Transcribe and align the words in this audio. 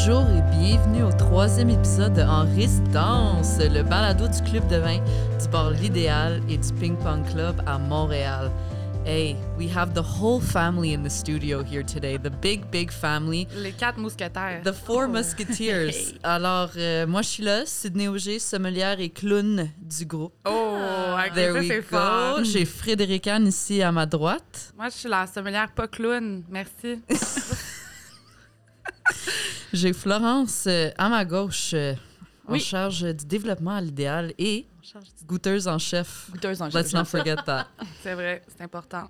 Bonjour 0.00 0.30
et 0.30 0.42
bienvenue 0.56 1.02
au 1.02 1.10
troisième 1.10 1.70
épisode 1.70 2.12
de 2.12 2.22
En 2.22 2.44
Résidence, 2.54 3.58
le 3.58 3.82
balado 3.82 4.28
du 4.28 4.40
club 4.48 4.64
de 4.68 4.76
vin 4.76 4.98
du 4.98 5.48
bar 5.50 5.72
L'Idéal 5.72 6.40
et 6.48 6.56
du 6.56 6.72
Ping 6.74 6.96
Pong 6.96 7.28
Club 7.28 7.60
à 7.66 7.78
Montréal. 7.78 8.52
Hey, 9.04 9.36
we 9.58 9.68
have 9.76 9.94
the 9.94 10.04
whole 10.04 10.40
family 10.40 10.94
in 10.94 11.02
the 11.02 11.10
studio 11.10 11.64
here 11.64 11.82
today, 11.82 12.16
the 12.16 12.30
big, 12.30 12.70
big 12.70 12.92
family, 12.92 13.48
Les 13.56 13.72
quatre 13.72 13.98
mousquetaires. 13.98 14.62
the 14.62 14.72
four 14.72 15.08
musketeers. 15.08 16.14
Alors, 16.22 16.70
euh, 16.76 17.04
moi 17.04 17.22
je 17.22 17.28
suis 17.28 17.42
là, 17.42 17.66
Sydney 17.66 18.06
Auger, 18.06 18.38
sommelière 18.38 19.00
et 19.00 19.10
clown 19.10 19.68
du 19.80 20.06
groupe. 20.06 20.32
Oh, 20.46 20.76
ok, 21.26 21.34
There 21.34 21.54
ça 21.54 21.62
c'est 21.66 21.82
fort. 21.82 22.44
J'ai 22.44 22.64
Frédéric 22.64 23.26
Anne 23.26 23.48
ici 23.48 23.82
à 23.82 23.90
ma 23.90 24.06
droite. 24.06 24.72
Moi, 24.76 24.90
je 24.90 24.94
suis 24.94 25.08
la 25.08 25.26
sommelière 25.26 25.72
pas 25.72 25.88
clown. 25.88 26.44
Merci. 26.48 27.02
J'ai 29.72 29.92
Florence 29.92 30.64
euh, 30.66 30.90
à 30.96 31.08
ma 31.08 31.24
gauche, 31.24 31.70
euh, 31.74 31.94
en 32.46 32.52
Oui. 32.54 32.60
charge 32.60 33.02
du 33.02 33.26
développement 33.26 33.76
à 33.76 33.80
l'idéal 33.80 34.32
et 34.38 34.66
goûteuse 35.26 35.68
en 35.68 35.78
chef. 35.78 36.28
Goûteuse 36.32 36.62
en 36.62 36.68
Let's 36.68 36.92
not 36.94 37.04
forget 37.04 37.36
that. 37.44 37.66
C'est 38.02 38.14
vrai, 38.14 38.42
c'est 38.48 38.64
important. 38.64 39.08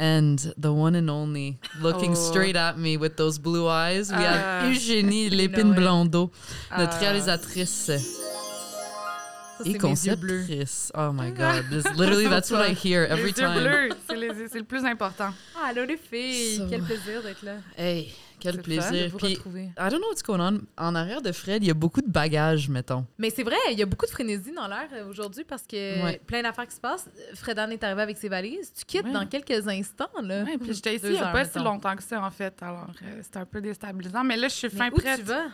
And 0.00 0.36
the 0.60 0.66
one 0.66 0.96
and 0.96 1.08
only, 1.08 1.56
looking 1.80 2.12
Oh. 2.12 2.30
straight 2.30 2.56
at 2.56 2.74
me 2.76 2.96
with 2.96 3.14
those 3.14 3.38
blue 3.38 3.68
eyes, 3.68 4.10
we 4.10 4.18
have 4.24 4.42
Ah. 4.64 4.66
Eugénie 4.68 5.28
Lépine 5.30 5.68
Noël. 5.68 5.76
Blondeau, 5.80 6.32
notre 6.76 6.94
Ah. 6.96 6.98
réalisatrice 6.98 7.70
Ça, 7.70 7.94
et 7.94 7.98
c'est 7.98 9.64
mes 9.64 9.72
yeux 9.72 10.16
bleus. 10.16 10.38
conceptrice. 10.40 10.90
Oh 10.96 11.12
my 11.12 11.30
God, 11.36 11.64
this, 11.70 11.84
literally 11.96 12.28
that's 12.28 12.50
what 12.50 12.66
I 12.68 12.72
hear 12.74 13.02
every 13.08 13.30
les 13.32 13.38
yeux 13.40 13.46
time. 13.46 13.62
bleus, 13.62 13.88
c'est 14.08 14.16
les- 14.16 14.48
c'est 14.48 14.58
le 14.58 14.64
plus 14.64 14.84
important. 14.84 15.30
Ah, 15.56 15.68
allô 15.68 15.84
les 15.84 15.96
filles! 15.98 16.66
Quel 16.68 16.82
plaisir 16.82 17.22
d'être 17.22 17.42
là. 17.44 17.56
Hey, 17.76 18.12
quel 18.42 18.54
C'est 18.56 18.62
plaisir. 18.62 19.04
de 19.06 19.08
vous 19.12 19.18
Puis, 19.18 19.34
retrouver. 19.34 19.62
I 19.78 19.88
don't 19.90 19.98
know 20.00 20.08
what's 20.08 20.22
going 20.22 20.40
on. 20.40 20.60
En 20.76 20.94
arrière 20.94 21.22
de 21.22 21.30
Fred, 21.32 21.62
il 21.62 21.68
y 21.68 21.70
a 21.70 21.74
beaucoup 21.74 22.00
de 22.00 22.10
bagages, 22.10 22.68
mettons. 22.68 23.06
Mais 23.18 23.30
c'est 23.30 23.42
vrai, 23.44 23.56
il 23.70 23.78
y 23.78 23.82
a 23.82 23.86
beaucoup 23.86 24.06
de 24.06 24.10
frénésie 24.10 24.52
dans 24.52 24.66
l'air 24.66 24.88
euh, 24.92 25.08
aujourd'hui 25.08 25.44
parce 25.44 25.62
que 25.62 26.02
Ouais. 26.04 26.20
plein 26.26 26.42
d'affaires 26.42 26.66
qui 26.66 26.74
se 26.74 26.80
passent. 26.80 27.08
Fredan 27.34 27.70
est 27.70 27.82
arrivé 27.84 28.02
avec 28.02 28.16
ses 28.18 28.28
valises. 28.28 28.72
Tu 28.74 28.84
quittes 28.84 29.04
Ouais. 29.04 29.12
dans 29.12 29.26
quelques 29.26 29.66
instants, 29.68 30.10
là. 30.22 30.42
Ouais, 30.44 30.58
puis 30.58 30.74
j'étais 30.74 30.96
ici 30.96 31.06
il 31.06 31.12
n'y 31.12 31.18
a 31.18 31.30
pas 31.32 31.44
si 31.44 31.58
mettons. 31.58 31.70
longtemps 31.70 31.94
que 31.96 32.02
ça, 32.02 32.20
en 32.22 32.30
fait. 32.30 32.54
Alors, 32.62 32.88
euh, 33.02 33.20
c'était 33.22 33.38
un 33.38 33.46
peu 33.46 33.60
déstabilisant. 33.60 34.24
Mais 34.24 34.36
là, 34.36 34.48
je 34.48 34.54
suis 34.54 34.68
Mais 34.72 34.78
fin 34.78 34.88
où 34.90 34.96
prête. 34.96 35.18
tu 35.20 35.24
vas? 35.24 35.46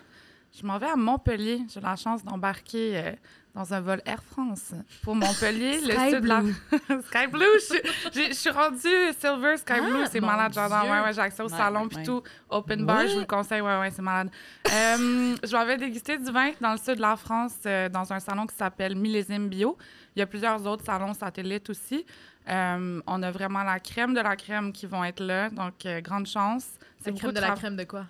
Je 0.58 0.66
m'en 0.66 0.78
vais 0.78 0.86
à 0.86 0.96
Montpellier. 0.96 1.60
J'ai 1.72 1.80
la 1.80 1.94
chance 1.96 2.24
d'embarquer 2.24 2.96
euh, 2.96 3.12
dans 3.58 3.74
un 3.74 3.80
vol 3.80 4.00
Air 4.06 4.22
France 4.22 4.72
pour 5.02 5.16
Montpellier, 5.16 5.80
le 5.80 5.92
Sky 5.92 6.10
sud 6.10 6.20
de 6.22 6.28
la... 6.28 6.40
Blue. 6.42 6.54
Sky 7.08 7.26
Blue! 7.26 7.44
Je, 7.54 7.64
suis- 7.64 7.82
j'ai- 8.14 8.28
je 8.28 8.32
suis 8.34 8.50
rendue 8.50 8.78
Silver 9.18 9.56
Sky 9.56 9.72
Ah, 9.76 9.80
Blue. 9.80 10.04
C'est 10.08 10.20
malade, 10.20 10.52
j'adore. 10.54 10.84
Ouais, 10.84 11.00
ouais, 11.00 11.12
j'ai 11.12 11.20
accès 11.20 11.42
au 11.42 11.46
Ouais, 11.50 11.56
salon 11.58 11.88
puis 11.88 12.04
tout. 12.04 12.22
Open 12.48 12.86
bar, 12.86 13.08
je 13.08 13.14
vous 13.14 13.20
le 13.20 13.26
conseille. 13.26 13.60
Ouais, 13.60 13.80
ouais, 13.80 13.90
c'est 13.90 14.00
malade. 14.02 14.30
Euh, 14.72 15.34
je 15.42 15.56
m'en 15.56 15.64
vais 15.64 15.76
déguster 15.76 16.16
du 16.18 16.30
vin 16.30 16.52
dans 16.60 16.70
le 16.70 16.78
sud 16.78 16.94
de 16.96 17.00
la 17.00 17.16
France 17.16 17.56
euh, 17.66 17.88
dans 17.88 18.12
un 18.12 18.20
salon 18.20 18.46
qui 18.46 18.54
s'appelle 18.54 18.94
Millésime 18.94 19.48
Bio. 19.48 19.76
Il 20.14 20.20
y 20.20 20.22
a 20.22 20.26
plusieurs 20.26 20.64
autres 20.64 20.84
salons 20.84 21.12
satellites 21.14 21.68
aussi. 21.70 22.06
Euh, 22.48 23.00
on 23.08 23.22
a 23.24 23.30
vraiment 23.32 23.64
la 23.64 23.80
crème 23.80 24.14
de 24.14 24.20
la 24.20 24.36
crème 24.36 24.72
qui 24.72 24.86
vont 24.86 25.02
être 25.02 25.20
là. 25.22 25.50
Donc, 25.50 25.84
euh, 25.84 26.00
grande 26.00 26.26
chance. 26.26 26.64
C'est 27.00 27.10
beaucoup 27.10 27.22
crème 27.26 27.34
de 27.34 27.40
la 27.40 27.50
crème 27.56 27.76
de 27.76 27.84
quoi? 27.84 28.06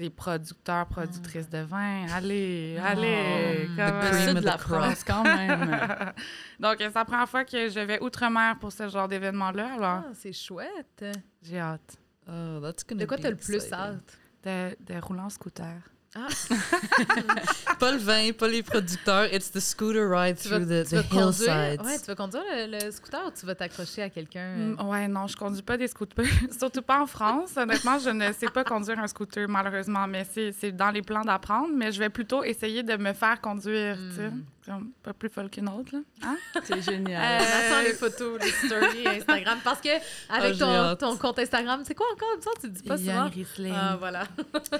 Des 0.00 0.10
producteurs, 0.10 0.86
productrices 0.86 1.48
de 1.48 1.58
vin. 1.58 2.06
Allez, 2.12 2.76
Oh. 2.80 2.84
allez. 2.84 3.68
Comme, 3.76 4.00
cream 4.00 4.36
euh, 4.36 4.40
de 4.40 4.44
la. 4.46 4.58
France, 4.58 5.04
quand 5.04 5.22
même. 5.22 5.70
Donc, 6.58 6.76
c'est 6.78 6.94
la 6.94 7.04
première 7.04 7.28
fois 7.28 7.44
que 7.44 7.68
je 7.68 7.80
vais 7.80 8.00
outre-mer 8.02 8.58
pour 8.58 8.72
ce 8.72 8.88
genre 8.88 9.06
d'événement-là. 9.08 9.74
Alors, 9.74 10.02
Ah, 10.06 10.12
c'est 10.14 10.32
chouette. 10.32 11.04
j'ai 11.42 11.58
hâte 11.60 11.96
Oh, 12.28 12.60
that's 12.62 12.84
De 12.86 13.04
quoi 13.06 13.18
t'as 13.18 13.30
le 13.30 13.36
plus 13.36 13.72
hâte? 13.72 14.18
de, 14.44 14.76
de 14.80 15.00
rouler 15.00 15.20
en 15.20 15.28
scooter. 15.30 15.76
Pas 17.78 17.92
le 17.92 17.98
vin, 17.98 18.32
pas 18.32 18.48
les 18.48 18.62
producteurs. 18.62 19.32
It's 19.32 19.50
the 19.50 19.60
scooter 19.60 20.08
ride 20.08 20.36
Tu 20.38 20.48
through 20.48 20.66
the, 20.66 20.84
tu 20.88 20.96
vas 20.96 21.02
the 21.02 21.08
conduire, 21.08 21.28
hillsides. 21.28 21.82
ouais, 21.86 21.98
tu 21.98 22.06
vas 22.06 22.14
conduire 22.16 22.42
le, 22.48 22.84
le 22.84 22.90
scooter 22.90 23.20
ou 23.26 23.30
tu 23.30 23.46
vas 23.46 23.54
t'accrocher 23.54 24.02
à 24.02 24.10
quelqu'un? 24.10 24.56
Mm, 24.76 24.88
ouais, 24.88 25.08
non, 25.08 25.26
je 25.28 25.36
conduis 25.36 25.62
pas 25.62 25.76
des 25.76 25.86
scooters. 25.88 26.26
Surtout 26.58 26.82
pas 26.82 27.00
en 27.00 27.06
France. 27.06 27.50
Honnêtement, 27.56 27.98
je 27.98 28.10
ne 28.10 28.32
sais 28.32 28.48
pas 28.48 28.64
conduire 28.64 28.98
un 28.98 29.06
scooter, 29.06 29.48
malheureusement. 29.48 30.06
Mais 30.08 30.26
c'est 30.30 30.52
c'est 30.52 30.72
dans 30.72 30.90
les 30.90 31.02
plans 31.02 31.22
d'apprendre. 31.24 31.68
Mais 31.74 31.92
je 31.92 31.98
vais 32.00 32.10
plutôt 32.10 32.42
essayer 32.44 32.82
de 32.82 32.96
me 32.96 33.12
faire 33.12 33.40
conduire, 33.40 33.96
tu 33.96 34.16
sais. 34.16 34.30
Comme 34.70 34.92
pas 35.02 35.12
plus 35.12 35.28
folle 35.28 35.50
qu'une 35.50 35.68
autre, 35.68 35.92
là. 35.92 36.00
Hein? 36.22 36.36
C'est 36.62 36.80
génial. 36.90 37.20
Euh, 37.20 37.44
On 37.44 37.74
attend 37.74 37.82
les 37.82 37.92
photos, 37.94 38.40
les 38.40 38.50
stories 38.50 39.08
Instagram. 39.18 39.58
Parce 39.64 39.80
que 39.80 39.88
avec 40.28 40.54
j'ai 40.54 40.60
ton, 40.60 40.94
ton 40.96 41.16
compte 41.16 41.38
Instagram, 41.40 41.82
c'est 41.84 41.94
quoi 41.94 42.06
encore? 42.12 42.36
Ça, 42.40 42.50
tu 42.60 42.68
dis 42.68 42.82
pas 42.82 42.96
souvent? 42.96 43.12
Yann 43.12 43.28
Riesling. 43.28 43.74
Ah, 43.76 43.96
voilà. 43.98 44.24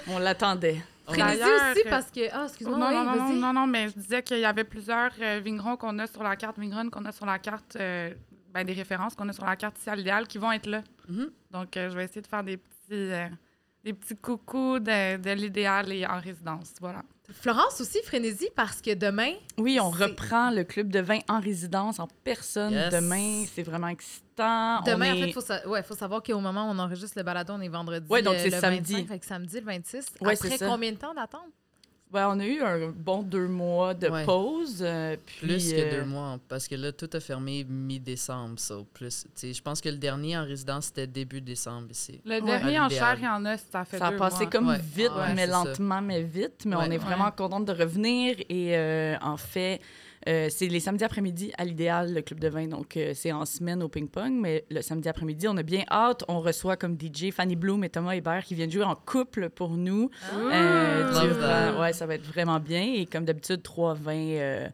On 0.07 0.19
l'attendait. 0.19 0.81
Frénésie 1.05 1.39
D'ailleurs, 1.39 1.71
aussi 1.71 1.81
euh, 1.85 1.89
parce 1.89 2.09
que. 2.09 2.21
Ah, 2.31 2.43
excuse-moi, 2.45 2.77
non, 2.77 2.87
oui, 2.87 2.93
non, 2.93 3.03
non, 3.03 3.15
non, 3.15 3.33
non, 3.33 3.53
non, 3.53 3.67
mais 3.67 3.89
je 3.89 3.95
disais 3.95 4.23
qu'il 4.23 4.39
y 4.39 4.45
avait 4.45 4.63
plusieurs 4.63 5.11
euh, 5.19 5.41
vignerons 5.43 5.75
qu'on 5.75 5.97
a 5.99 6.07
sur 6.07 6.23
la 6.23 6.35
carte, 6.37 6.57
vigneronnes 6.57 6.89
qu'on 6.89 7.03
a 7.03 7.11
sur 7.11 7.25
la 7.25 7.37
carte, 7.39 7.75
euh, 7.77 8.13
ben, 8.53 8.63
des 8.65 8.73
références 8.73 9.15
qu'on 9.15 9.27
a 9.27 9.33
sur 9.33 9.45
la 9.45 9.55
carte 9.57 9.77
ici 9.79 9.89
à 9.89 9.95
l'idéal 9.95 10.25
qui 10.27 10.37
vont 10.37 10.51
être 10.53 10.67
là. 10.67 10.83
Mhm. 11.09 11.31
Donc, 11.51 11.75
euh, 11.75 11.89
je 11.89 11.97
vais 11.97 12.05
essayer 12.05 12.21
de 12.21 12.27
faire 12.27 12.43
des 12.43 12.55
petits, 12.57 12.91
euh, 12.93 13.27
des 13.83 13.91
petits 13.93 14.15
coucous 14.15 14.79
de, 14.79 15.17
de 15.17 15.31
l'idéal 15.31 15.91
et 15.91 16.05
en 16.05 16.19
résidence. 16.19 16.73
Voilà. 16.79 17.01
Florence 17.33 17.79
aussi, 17.81 17.99
frénésie, 18.03 18.49
parce 18.55 18.81
que 18.81 18.93
demain, 18.93 19.33
Oui, 19.57 19.79
on 19.81 19.89
reprend 19.89 20.51
le 20.51 20.63
club 20.63 20.89
de 20.91 20.99
vin 20.99 21.19
en 21.29 21.39
résidence, 21.39 21.99
en 21.99 22.07
personne. 22.23 22.73
Yes. 22.73 22.93
Demain, 22.93 23.45
c'est 23.53 23.63
vraiment 23.63 23.87
excitant. 23.87 24.81
demain, 24.85 25.13
On 25.13 25.17
en 25.17 25.21
fait, 25.21 25.27
il 25.27 25.33
faut, 25.33 25.41
sa- 25.41 25.67
ouais, 25.67 25.83
faut 25.83 25.95
savoir 25.95 26.21
qu'au 26.23 26.39
moment 26.39 26.67
où 26.69 26.73
on 26.73 26.79
enregistre 26.79 27.17
le 27.17 27.23
balado, 27.23 27.53
on 27.53 27.61
est 27.61 27.67
vendredi. 27.69 28.07
Ouais, 28.09 28.21
donc 28.21 28.35
euh, 28.35 28.39
c'est 28.39 28.49
le 28.49 28.59
samedi. 28.59 28.93
25, 28.93 29.07
fait 29.07 29.19
que 29.19 29.25
samedi, 29.25 29.59
le 29.59 29.65
26. 29.65 30.05
Ouais, 30.21 30.33
Après 30.33 30.57
combien 30.59 30.91
de 30.91 30.97
temps 30.97 31.13
d'attente? 31.13 31.41
Ouais, 32.13 32.23
on 32.25 32.39
a 32.41 32.45
eu 32.45 32.61
un 32.61 32.89
bon 32.89 33.21
deux 33.23 33.47
mois 33.47 33.93
de 33.93 34.09
Ouais. 34.09 34.25
pause. 34.25 34.79
euh, 34.81 35.15
puis, 35.25 35.47
Plus 35.47 35.71
que 35.73 35.79
euh, 35.79 35.91
deux 35.99 36.05
mois, 36.05 36.37
parce 36.49 36.67
que 36.67 36.75
là, 36.75 36.91
tout 36.91 37.09
a 37.13 37.19
fermé 37.21 37.63
mi-décembre, 37.63 38.59
so 38.59 38.85
plus. 38.93 39.23
tu 39.23 39.29
sais, 39.35 39.53
Je 39.53 39.61
pense 39.61 39.79
que 39.79 39.87
le 39.87 39.95
dernier 39.97 40.37
en 40.37 40.43
résidence, 40.43 40.87
c'était 40.87 41.07
début 41.07 41.39
décembre 41.39 41.87
ici. 41.91 42.19
Le 42.25 42.35
Ouais. 42.35 42.41
dernier 42.41 42.79
en 42.81 42.89
chair, 42.89 43.15
il 43.17 43.23
y 43.23 43.27
en 43.29 43.45
a, 43.45 43.57
ça 43.57 43.85
fait 43.85 43.97
Ça 43.97 44.07
a 44.07 44.11
deux 44.11 44.17
passé 44.17 44.41
mois. 44.41 44.49
comme 44.51 44.67
Ouais. 44.67 44.79
vite, 44.81 45.11
Ouais, 45.15 45.33
mais 45.35 45.47
ça. 45.47 45.63
lentement, 45.63 46.01
mais 46.01 46.21
vite. 46.23 46.65
Mais 46.65 46.75
Ouais. 46.75 46.85
on 46.87 46.91
est 46.91 46.97
vraiment 46.97 47.31
contente 47.31 47.63
de 47.65 47.71
revenir. 47.73 48.35
Et 48.49 48.75
euh, 48.77 49.15
en 49.21 49.37
fait, 49.37 49.79
euh, 50.27 50.47
c'est 50.49 50.67
les 50.67 50.79
samedis 50.79 51.03
après-midi 51.03 51.51
à 51.57 51.65
l'idéal, 51.65 52.13
le 52.13 52.21
club 52.21 52.39
de 52.39 52.47
vin. 52.47 52.67
Donc, 52.67 52.95
euh, 52.97 53.11
c'est 53.15 53.31
en 53.31 53.45
semaine 53.45 53.81
au 53.81 53.87
ping-pong. 53.89 54.31
Mais 54.39 54.65
le 54.69 54.81
samedi 54.81 55.09
après-midi, 55.09 55.47
on 55.47 55.57
a 55.57 55.63
bien 55.63 55.83
hâte. 55.89 56.23
On 56.27 56.39
reçoit 56.39 56.77
comme 56.77 56.95
DJ 56.99 57.31
Fanny 57.31 57.55
Bloom 57.55 57.83
et 57.83 57.89
Thomas 57.89 58.13
Hébert 58.15 58.43
qui 58.43 58.55
viennent 58.55 58.71
jouer 58.71 58.83
en 58.83 58.95
couple 58.95 59.49
pour 59.49 59.71
nous. 59.71 60.09
Euh, 60.35 61.11
durant- 61.11 61.39
that. 61.41 61.79
ouais, 61.79 61.93
ça 61.93 62.05
va 62.05 62.15
être 62.15 62.25
vraiment 62.25 62.59
bien. 62.59 62.83
Et 62.95 63.05
comme 63.05 63.25
d'habitude, 63.25 63.63
trois 63.63 63.93
vins, 63.93 64.13
euh, 64.15 64.67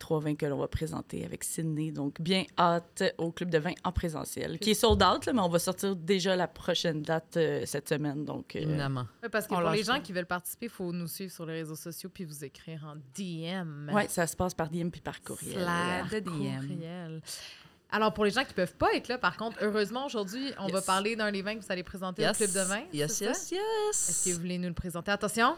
trois 0.00 0.18
vins 0.18 0.34
que 0.34 0.46
l'on 0.46 0.58
va 0.58 0.66
présenter 0.66 1.24
avec 1.24 1.44
Sydney. 1.44 1.92
Donc, 1.92 2.20
bien 2.20 2.44
hâte 2.58 3.04
au 3.18 3.30
club 3.30 3.50
de 3.50 3.58
vin 3.58 3.72
en 3.84 3.92
présentiel, 3.92 4.58
qui 4.58 4.70
est 4.70 4.74
sold 4.74 5.00
out, 5.02 5.26
là, 5.26 5.32
mais 5.32 5.40
on 5.40 5.48
va 5.48 5.60
sortir 5.60 5.94
déjà 5.94 6.34
la 6.34 6.48
prochaine 6.48 7.02
date 7.02 7.36
euh, 7.36 7.62
cette 7.66 7.88
semaine. 7.88 8.24
Donc, 8.24 8.56
euh, 8.56 8.60
Éminemment. 8.60 9.06
Ouais, 9.22 9.28
parce 9.28 9.46
que 9.46 9.54
On 9.54 9.60
pour 9.60 9.70
les 9.70 9.84
gens 9.84 10.00
qui 10.00 10.12
veulent 10.12 10.26
participer, 10.26 10.66
il 10.66 10.72
faut 10.72 10.92
nous 10.92 11.06
suivre 11.06 11.32
sur 11.32 11.46
les 11.46 11.52
réseaux 11.60 11.76
sociaux 11.76 12.10
puis 12.12 12.24
vous 12.24 12.44
écrire 12.44 12.84
en 12.84 12.96
DM. 13.16 13.90
ouais, 13.94 14.08
ça 14.08 14.26
se 14.26 14.34
passe 14.34 14.54
par 14.54 14.68
DM 14.70 14.88
puis 14.88 15.00
par 15.00 15.22
courriel. 15.22 15.64
Par 15.64 16.08
De 16.10 16.18
DM. 16.18 16.30
courriel. 16.30 17.22
Alors, 17.92 18.14
pour 18.14 18.24
les 18.24 18.30
gens 18.30 18.44
qui 18.44 18.54
peuvent 18.54 18.76
pas 18.76 18.92
être 18.94 19.08
là, 19.08 19.18
par 19.18 19.36
contre, 19.36 19.58
heureusement, 19.60 20.06
aujourd'hui, 20.06 20.52
on 20.60 20.68
va 20.68 20.78
Yes. 20.78 20.86
parler 20.86 21.16
d'un 21.16 21.32
des 21.32 21.42
vins 21.42 21.56
que 21.56 21.60
vous 21.64 21.72
allez 21.72 21.82
présenter 21.82 22.28
au 22.28 22.32
Club 22.32 22.50
de 22.52 22.60
vin. 22.60 22.82
Yes, 22.92 23.20
yes, 23.20 23.48
ça? 23.48 23.54
yes. 23.56 24.08
Est-ce 24.08 24.24
que 24.28 24.34
vous 24.34 24.40
voulez 24.40 24.58
nous 24.58 24.68
le 24.68 24.74
présenter? 24.74 25.10
Attention! 25.10 25.56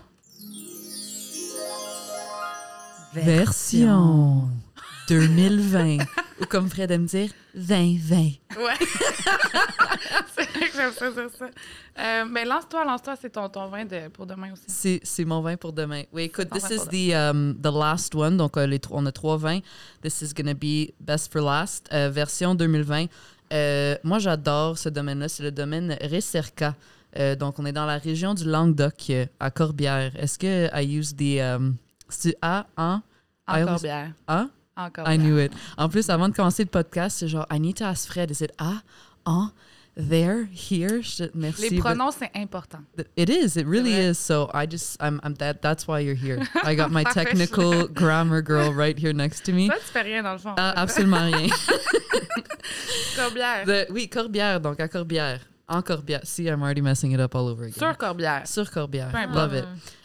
Version 3.15 4.49
2020. 5.09 5.99
Ou 6.41 6.45
comme 6.47 6.69
Fred 6.69 6.91
aime 6.91 7.07
dire, 7.07 7.31
2020. 7.55 8.17
Ouais. 8.17 8.33
c'est 10.35 10.51
vrai 10.51 10.69
que 10.69 10.77
j'aime 10.77 10.93
ça 10.93 11.11
dire 11.11 11.31
ça. 11.39 11.47
Euh, 11.99 12.25
mais 12.29 12.45
lance-toi, 12.45 12.85
lance-toi, 12.85 13.15
c'est 13.21 13.31
ton, 13.31 13.49
ton 13.49 13.69
vin 13.69 13.85
de, 13.85 14.09
pour 14.09 14.27
demain 14.27 14.53
aussi. 14.53 14.65
C'est, 14.67 15.01
c'est 15.03 15.25
mon 15.25 15.41
vin 15.41 15.57
pour 15.57 15.73
demain. 15.73 16.03
Oui, 16.13 16.23
écoute, 16.23 16.49
this 16.51 16.65
is 16.71 16.87
the, 16.89 17.15
um, 17.15 17.55
the 17.63 17.67
last 17.73 18.15
one. 18.15 18.37
Donc, 18.37 18.57
euh, 18.57 18.67
les 18.67 18.81
on 18.91 19.05
a 19.07 19.13
trois 19.13 19.37
vins. 19.37 19.61
This 20.03 20.23
is 20.23 20.33
gonna 20.35 20.55
be 20.55 20.93
best 21.01 21.33
for 21.33 21.43
last. 21.43 21.89
euh, 21.93 22.11
version 22.11 22.55
2020. 22.55 23.07
Euh, 23.53 23.97
moi, 24.03 24.19
j'adore 24.19 24.79
ce 24.79 24.89
domaine-là. 24.89 25.29
C'est 25.29 25.43
le 25.43 25.53
domaine 25.53 25.97
Recerca. 26.01 26.75
Euh, 27.19 27.37
donc, 27.37 27.59
on 27.59 27.67
est 27.67 27.73
dans 27.73 27.87
la 27.87 27.99
région 27.99 28.33
du 28.35 28.45
Languedoc, 28.45 29.13
à 29.39 29.51
Corbière. 29.51 30.13
Est-ce 30.17 30.39
que 30.39 30.69
I 30.75 30.99
use 30.99 31.15
the... 31.15 31.41
Um, 31.41 31.77
c'est 32.21 32.37
A, 32.43 32.67
en, 32.77 33.01
I 33.49 33.63
Encore 33.63 33.69
always- 33.77 33.83
bière. 33.83 34.13
A? 34.29 34.47
Encore 34.77 35.05
I 35.09 35.19
bière. 35.19 35.27
knew 35.27 35.39
it. 35.39 35.53
En 35.77 35.89
plus, 35.89 36.09
avant 36.11 36.29
de 36.29 36.35
commencer 36.35 36.63
le 36.65 36.71
podcast, 36.71 37.19
c'est 37.19 37.29
genre, 37.29 37.47
I 37.51 37.59
need 37.61 37.77
to 37.77 37.85
ask 37.85 38.09
Fred. 38.09 38.31
Is 38.31 38.43
it 38.43 38.53
A, 38.59 38.83
en, 39.27 39.51
there, 39.97 40.47
here? 40.51 41.03
Je- 41.03 41.31
merci. 41.35 41.69
Les 41.71 41.79
pronoms, 41.79 42.13
c'est 42.13 42.31
important. 42.35 42.79
It 43.17 43.29
is. 43.29 43.57
It 43.59 43.67
really 43.67 43.93
is. 43.93 44.15
So 44.19 44.49
I 44.55 44.67
just 44.67 44.97
I'm 45.01 45.21
I'm 45.23 45.35
that 45.37 45.61
that's 45.61 45.87
why 45.87 46.01
you're 46.01 46.15
here. 46.17 46.39
I 46.65 46.75
got 46.75 46.91
my 46.91 47.05
technical 47.05 47.87
grammar 47.89 48.41
girl 48.43 48.73
right 48.73 48.99
here 48.99 49.13
next 49.13 49.45
to 49.45 49.53
me. 49.53 49.69
Toi, 49.69 49.77
tu 49.79 49.93
fais 49.93 50.03
rien 50.03 50.23
dans 50.23 50.33
le 50.33 50.39
fond. 50.39 50.55
Ah, 50.57 50.73
absolument 50.77 51.25
rien. 51.31 51.49
Corbière. 53.17 53.87
Oui, 53.91 54.09
Corbière, 54.09 54.61
donc 54.61 54.81
à 54.81 54.89
Corbière. 54.89 55.41
En 55.69 55.81
Corbière. 55.83 56.21
See, 56.25 56.49
I'm 56.49 56.63
already 56.63 56.81
messing 56.83 57.13
it 57.13 57.21
up 57.21 57.35
all 57.35 57.47
over 57.49 57.65
again. 57.65 57.79
Sur 57.79 57.97
Corbière. 57.97 58.47
Sur 58.47 58.71
Corbière. 58.71 59.15
Importe. 59.15 59.35
Love 59.35 59.55
it. 59.55 59.65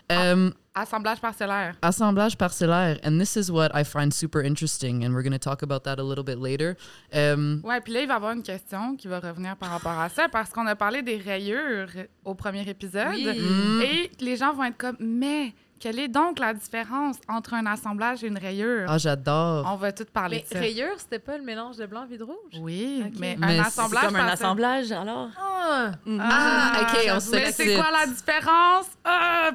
Um, 0.10 0.54
Assemblage 0.74 1.20
parcellaire. 1.20 1.76
assemblage 1.82 2.38
parcellaire. 2.38 3.00
And 3.04 3.20
this 3.20 3.36
is 3.36 3.52
what 3.52 3.72
I 3.74 3.84
find 3.84 4.14
super 4.14 4.42
interesting. 4.44 5.04
And 5.04 5.14
we're 5.14 5.24
going 5.24 5.34
to 5.34 5.40
talk 5.40 5.64
about 5.64 5.84
that 5.86 6.00
a 6.00 6.04
little 6.04 6.24
bit 6.24 6.38
later. 6.40 6.78
Um, 7.12 7.62
Ouais, 7.64 7.82
puis 7.82 7.94
là, 7.94 8.02
il 8.02 8.08
va 8.08 8.14
y 8.14 8.16
avoir 8.18 8.32
une 8.34 8.44
question 8.44 8.96
qui 8.96 9.08
va 9.08 9.20
revenir 9.20 9.58
par 9.58 9.72
rapport 9.72 10.00
à 10.00 10.08
ça, 10.10 10.30
parce 10.30 10.52
qu'on 10.52 10.68
a 10.68 10.76
parlé 10.76 11.02
des 11.02 11.18
rayures 11.18 11.90
au 12.24 12.36
premier 12.36 12.62
épisode. 12.70 13.16
Oui. 13.16 13.26
mm, 13.26 13.82
Et 13.82 14.12
les 14.20 14.38
gens 14.38 14.54
vont 14.54 14.66
être 14.66 14.78
comme, 14.78 14.98
mais 15.00 15.54
quelle 15.80 16.00
est 16.00 16.08
donc 16.08 16.40
la 16.40 16.54
différence 16.54 17.18
entre 17.28 17.54
un 17.54 17.66
assemblage 17.66 18.24
et 18.24 18.28
une 18.28 18.38
rayure? 18.38 18.86
ah, 18.90 18.98
j'adore. 18.98 19.66
On 19.72 19.76
va 19.76 19.92
tout 19.92 20.06
parler 20.12 20.38
Mais 20.38 20.44
de 20.44 20.54
ça. 20.54 20.60
rayure, 20.60 20.94
c'était 21.00 21.20
pas 21.20 21.38
le 21.38 21.44
mélange 21.44 21.78
de 21.78 21.86
blanc 21.86 22.06
et 22.12 22.18
de 22.18 22.24
rouge? 22.24 22.36
Oui, 22.60 23.04
Ok. 23.06 23.14
mais, 23.20 23.36
Mais 23.40 23.46
un 23.46 23.64
c'est 23.64 23.68
assemblage. 23.68 24.02
C'est 24.04 24.08
comme 24.08 24.16
un 24.18 24.28
assemblage, 24.28 24.92
alors? 24.92 25.30
Ah! 25.40 25.92
Ah, 26.20 26.82
ok, 26.82 27.00
on 27.10 27.14
Mais 27.14 27.20
s'excite. 27.20 27.56
c'est 27.56 27.76
quoi 27.76 27.90
la 27.92 28.08
différence? 28.08 28.86
Ah. 29.04 29.52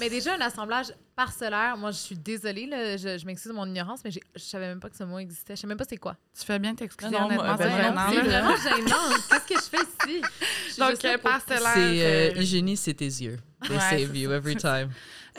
Mais 0.00 0.08
déjà, 0.10 0.34
un 0.34 0.40
assemblage 0.40 0.92
parcellaire, 1.14 1.76
moi, 1.76 1.90
je 1.90 1.98
suis 1.98 2.16
désolée, 2.18 2.66
là, 2.66 2.96
je, 2.96 3.18
je 3.18 3.26
m'excuse 3.26 3.50
de 3.52 3.56
mon 3.56 3.66
ignorance, 3.66 4.00
mais 4.04 4.10
j'ai- 4.10 4.22
je 4.34 4.40
savais 4.42 4.68
même 4.68 4.80
pas 4.80 4.88
que 4.88 4.96
ce 4.96 5.04
mot 5.04 5.18
existait. 5.18 5.54
Je 5.56 5.60
sais 5.60 5.66
même 5.66 5.76
pas 5.76 5.84
c'est 5.88 5.96
quoi. 5.98 6.16
tu 6.38 6.44
fais 6.44 6.58
bien 6.58 6.74
t'excuser, 6.74 7.10
Non, 7.10 7.20
non, 7.20 7.26
honnêtement, 7.26 7.54
ben, 7.54 7.58
c'est 7.58 7.68
vraiment 7.68 8.56
gênant. 8.56 9.16
Qu'est-ce 9.28 9.46
que 9.46 9.54
je 9.54 9.78
fais 9.78 10.10
ici? 10.10 10.22
Je 10.66 10.72
suis 10.72 10.80
Donc, 10.80 10.90
juste 10.90 11.04
euh, 11.04 11.18
parcellaire. 11.18 11.72
C'est 11.74 11.80
euh, 12.02 12.30
euh, 12.36 12.40
Hygiénie, 12.40 12.76
c'est 12.76 12.94
tes 12.94 13.04
yeux. 13.04 13.36
They 13.68 13.76
Ouais, 13.76 13.80
save 14.06 14.16
you 14.16 14.30
every 14.32 14.56
time. 14.56 14.90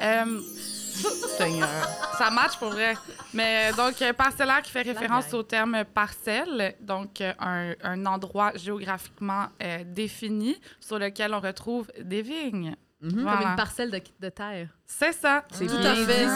Euh, 0.01 0.39
Seigneur. 1.37 1.69
ça 2.17 2.29
match 2.31 2.57
pour 2.57 2.69
vrai. 2.71 2.95
Mais 3.33 3.71
donc, 3.75 3.95
parcellaire 4.15 4.61
qui 4.61 4.71
fait 4.71 4.81
référence 4.83 5.33
au 5.33 5.43
terme 5.43 5.83
parcelle, 5.93 6.75
donc 6.81 7.21
un, 7.39 7.73
un 7.83 8.05
endroit 8.05 8.51
géographiquement 8.55 9.45
euh, 9.61 9.83
défini 9.85 10.59
sur 10.79 10.99
lequel 10.99 11.33
on 11.33 11.39
retrouve 11.39 11.87
des 11.99 12.21
vignes. 12.21 12.75
Mhm. 13.01 13.11
Comme 13.11 13.21
Voilà. 13.23 13.49
une 13.49 13.55
parcelle 13.55 13.91
de, 13.91 14.01
de 14.19 14.29
terre. 14.29 14.67
C'est 14.85 15.11
ça. 15.13 15.43
C'est 15.51 15.65
Tout 15.67 15.77
bien 15.77 15.91
à 15.91 15.95
fait. 16.05 16.27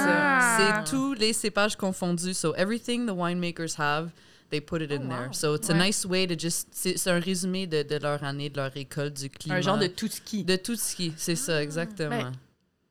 C'est 0.57 0.91
tous 0.91 1.13
les 1.13 1.31
cépages 1.33 1.75
confondus. 1.77 2.33
So 2.33 2.53
everything 2.55 3.05
the 3.07 3.11
winemakers 3.11 3.75
have, 3.79 4.09
they 4.49 4.61
put 4.61 4.81
it 4.81 4.91
in 4.91 5.03
Oh, 5.05 5.09
there. 5.09 5.25
wow. 5.27 5.31
So 5.31 5.55
it's 5.55 5.69
a 5.69 5.73
nice 5.73 6.05
way 6.05 6.25
to 6.27 6.35
just. 6.37 6.67
C'est 6.71 7.09
un 7.09 7.19
résumé 7.19 7.67
de, 7.67 7.83
de 7.83 7.95
leur 7.97 8.23
année, 8.23 8.49
de 8.49 8.57
leur 8.57 8.75
école, 8.77 9.11
du 9.11 9.29
climat. 9.29 9.57
Un 9.57 9.61
genre 9.61 9.77
de 9.77 9.87
tout 9.87 10.07
ski. 10.07 10.43
De 10.43 10.55
tout 10.55 10.75
ski, 10.75 11.13
c'est 11.17 11.35
ça, 11.35 11.61
exactement. 11.61 12.09
Ben, 12.09 12.31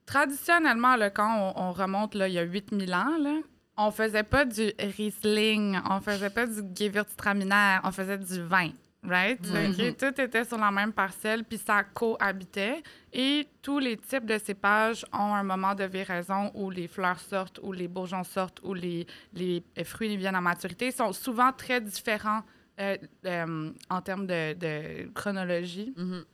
Traditionnellement, 0.07 0.97
là, 0.97 1.11
quand 1.11 1.53
on, 1.57 1.61
on 1.61 1.73
remonte 1.73 2.15
là, 2.15 2.29
il 2.29 2.35
y 2.35 2.39
a 2.39 2.43
8000 2.43 2.95
ans, 2.95 3.19
là, 3.21 3.41
on 3.77 3.91
faisait 3.91 4.23
pas 4.23 4.45
du 4.45 4.73
Riesling, 4.79 5.79
on 5.91 6.01
faisait 6.01 6.31
pas 6.31 6.47
du 6.47 6.63
Gewürztraminer, 6.75 7.79
on 7.85 7.91
faisait 7.91 8.19
du 8.19 8.43
vin. 8.43 8.71
Right? 9.03 9.41
Tout 9.99 10.21
était 10.21 10.45
sur 10.45 10.59
la 10.59 10.71
même 10.73 10.93
parcelle, 10.93 11.45
puis 11.45 11.59
ça 11.59 11.85
cohabitait. 11.85 12.83
Et 13.19 13.49
tous 13.63 13.79
les 13.79 13.97
types 13.97 14.27
de 14.27 14.37
cépages 14.37 15.07
ont 15.11 15.35
un 15.35 15.43
moment 15.43 15.75
de 15.75 15.85
véraison 15.85 16.51
où 16.55 16.69
les 16.71 16.87
fleurs 16.87 17.19
sortent, 17.19 17.59
où 17.63 17.73
les 17.73 17.89
bourgeons 17.89 18.25
sortent, 18.25 18.61
où 18.63 18.75
les, 18.75 19.07
les 19.33 19.63
fruits 19.85 20.19
viennent 20.19 20.35
à 20.35 20.41
maturité. 20.43 20.89
Ils 20.89 20.93
sont 20.93 21.15
souvent 21.15 21.51
très 21.51 21.81
différents 21.81 22.43
euh, 22.79 22.97
euh, 23.25 23.71
en 23.89 24.01
termes 24.03 24.27
de, 24.27 24.53
de 24.53 25.11
chronologie. 25.15 25.95
Mhm. 25.97 26.25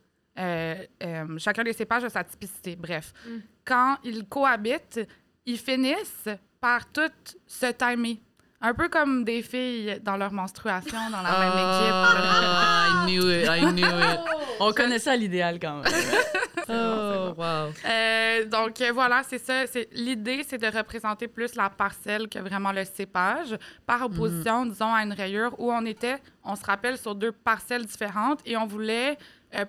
Euh, 0.40 0.75
euh, 1.05 1.38
chacun 1.38 1.62
des 1.62 1.73
cépages 1.73 2.02
a 2.05 2.11
sa 2.11 2.25
typicité. 2.25 2.75
Bref, 2.75 3.12
Mm. 3.26 3.31
quand 3.64 3.99
ils 4.02 4.25
cohabitent, 4.26 5.00
ils 5.46 5.58
finissent 5.58 6.29
par 6.61 6.90
toutes 6.90 7.37
se 7.46 7.67
timer. 7.67 8.20
Un 8.61 8.75
peu 8.75 8.88
comme 8.88 9.23
des 9.25 9.43
filles 9.43 10.00
dans 10.02 10.17
leur 10.17 10.32
menstruation, 10.32 10.99
dans 11.11 11.23
la 11.23 11.38
même 11.38 11.49
équipe. 11.64 11.93
Ah, 11.93 12.87
I 12.88 13.06
knew 13.06 13.31
it, 13.31 13.46
I 13.46 13.61
knew 13.73 13.84
it. 14.12 14.20
On 14.61 14.73
connaît 14.73 14.99
ça 15.00 15.12
à 15.12 15.17
l'idéal 15.17 15.58
quand 15.61 15.82
même. 15.82 15.93
Oh, 16.69 17.35
wow. 17.37 17.73
Euh, 17.85 18.44
donc 18.47 18.81
euh, 18.81 18.93
voilà, 18.93 19.23
c'est 19.23 19.38
ça. 19.38 19.67
C'est, 19.67 19.88
l'idée, 19.93 20.44
c'est 20.47 20.59
de 20.59 20.67
représenter 20.67 21.29
plus 21.29 21.55
la 21.55 21.70
parcelle 21.70 22.29
que 22.29 22.38
vraiment 22.38 22.73
le 22.73 22.85
cépage, 22.85 23.56
par 23.87 24.03
opposition, 24.03 24.67
disons, 24.67 24.93
à 24.93 25.03
une 25.03 25.12
rayure 25.12 25.55
où 25.59 25.73
on 25.73 25.85
était, 25.85 26.19
on 26.44 26.56
se 26.56 26.64
rappelle, 26.64 26.99
sur 26.99 27.14
deux 27.14 27.32
parcelles 27.32 27.87
différentes 27.87 28.41
et 28.44 28.56
on 28.56 28.67
voulait 28.67 29.19
euh, 29.55 29.64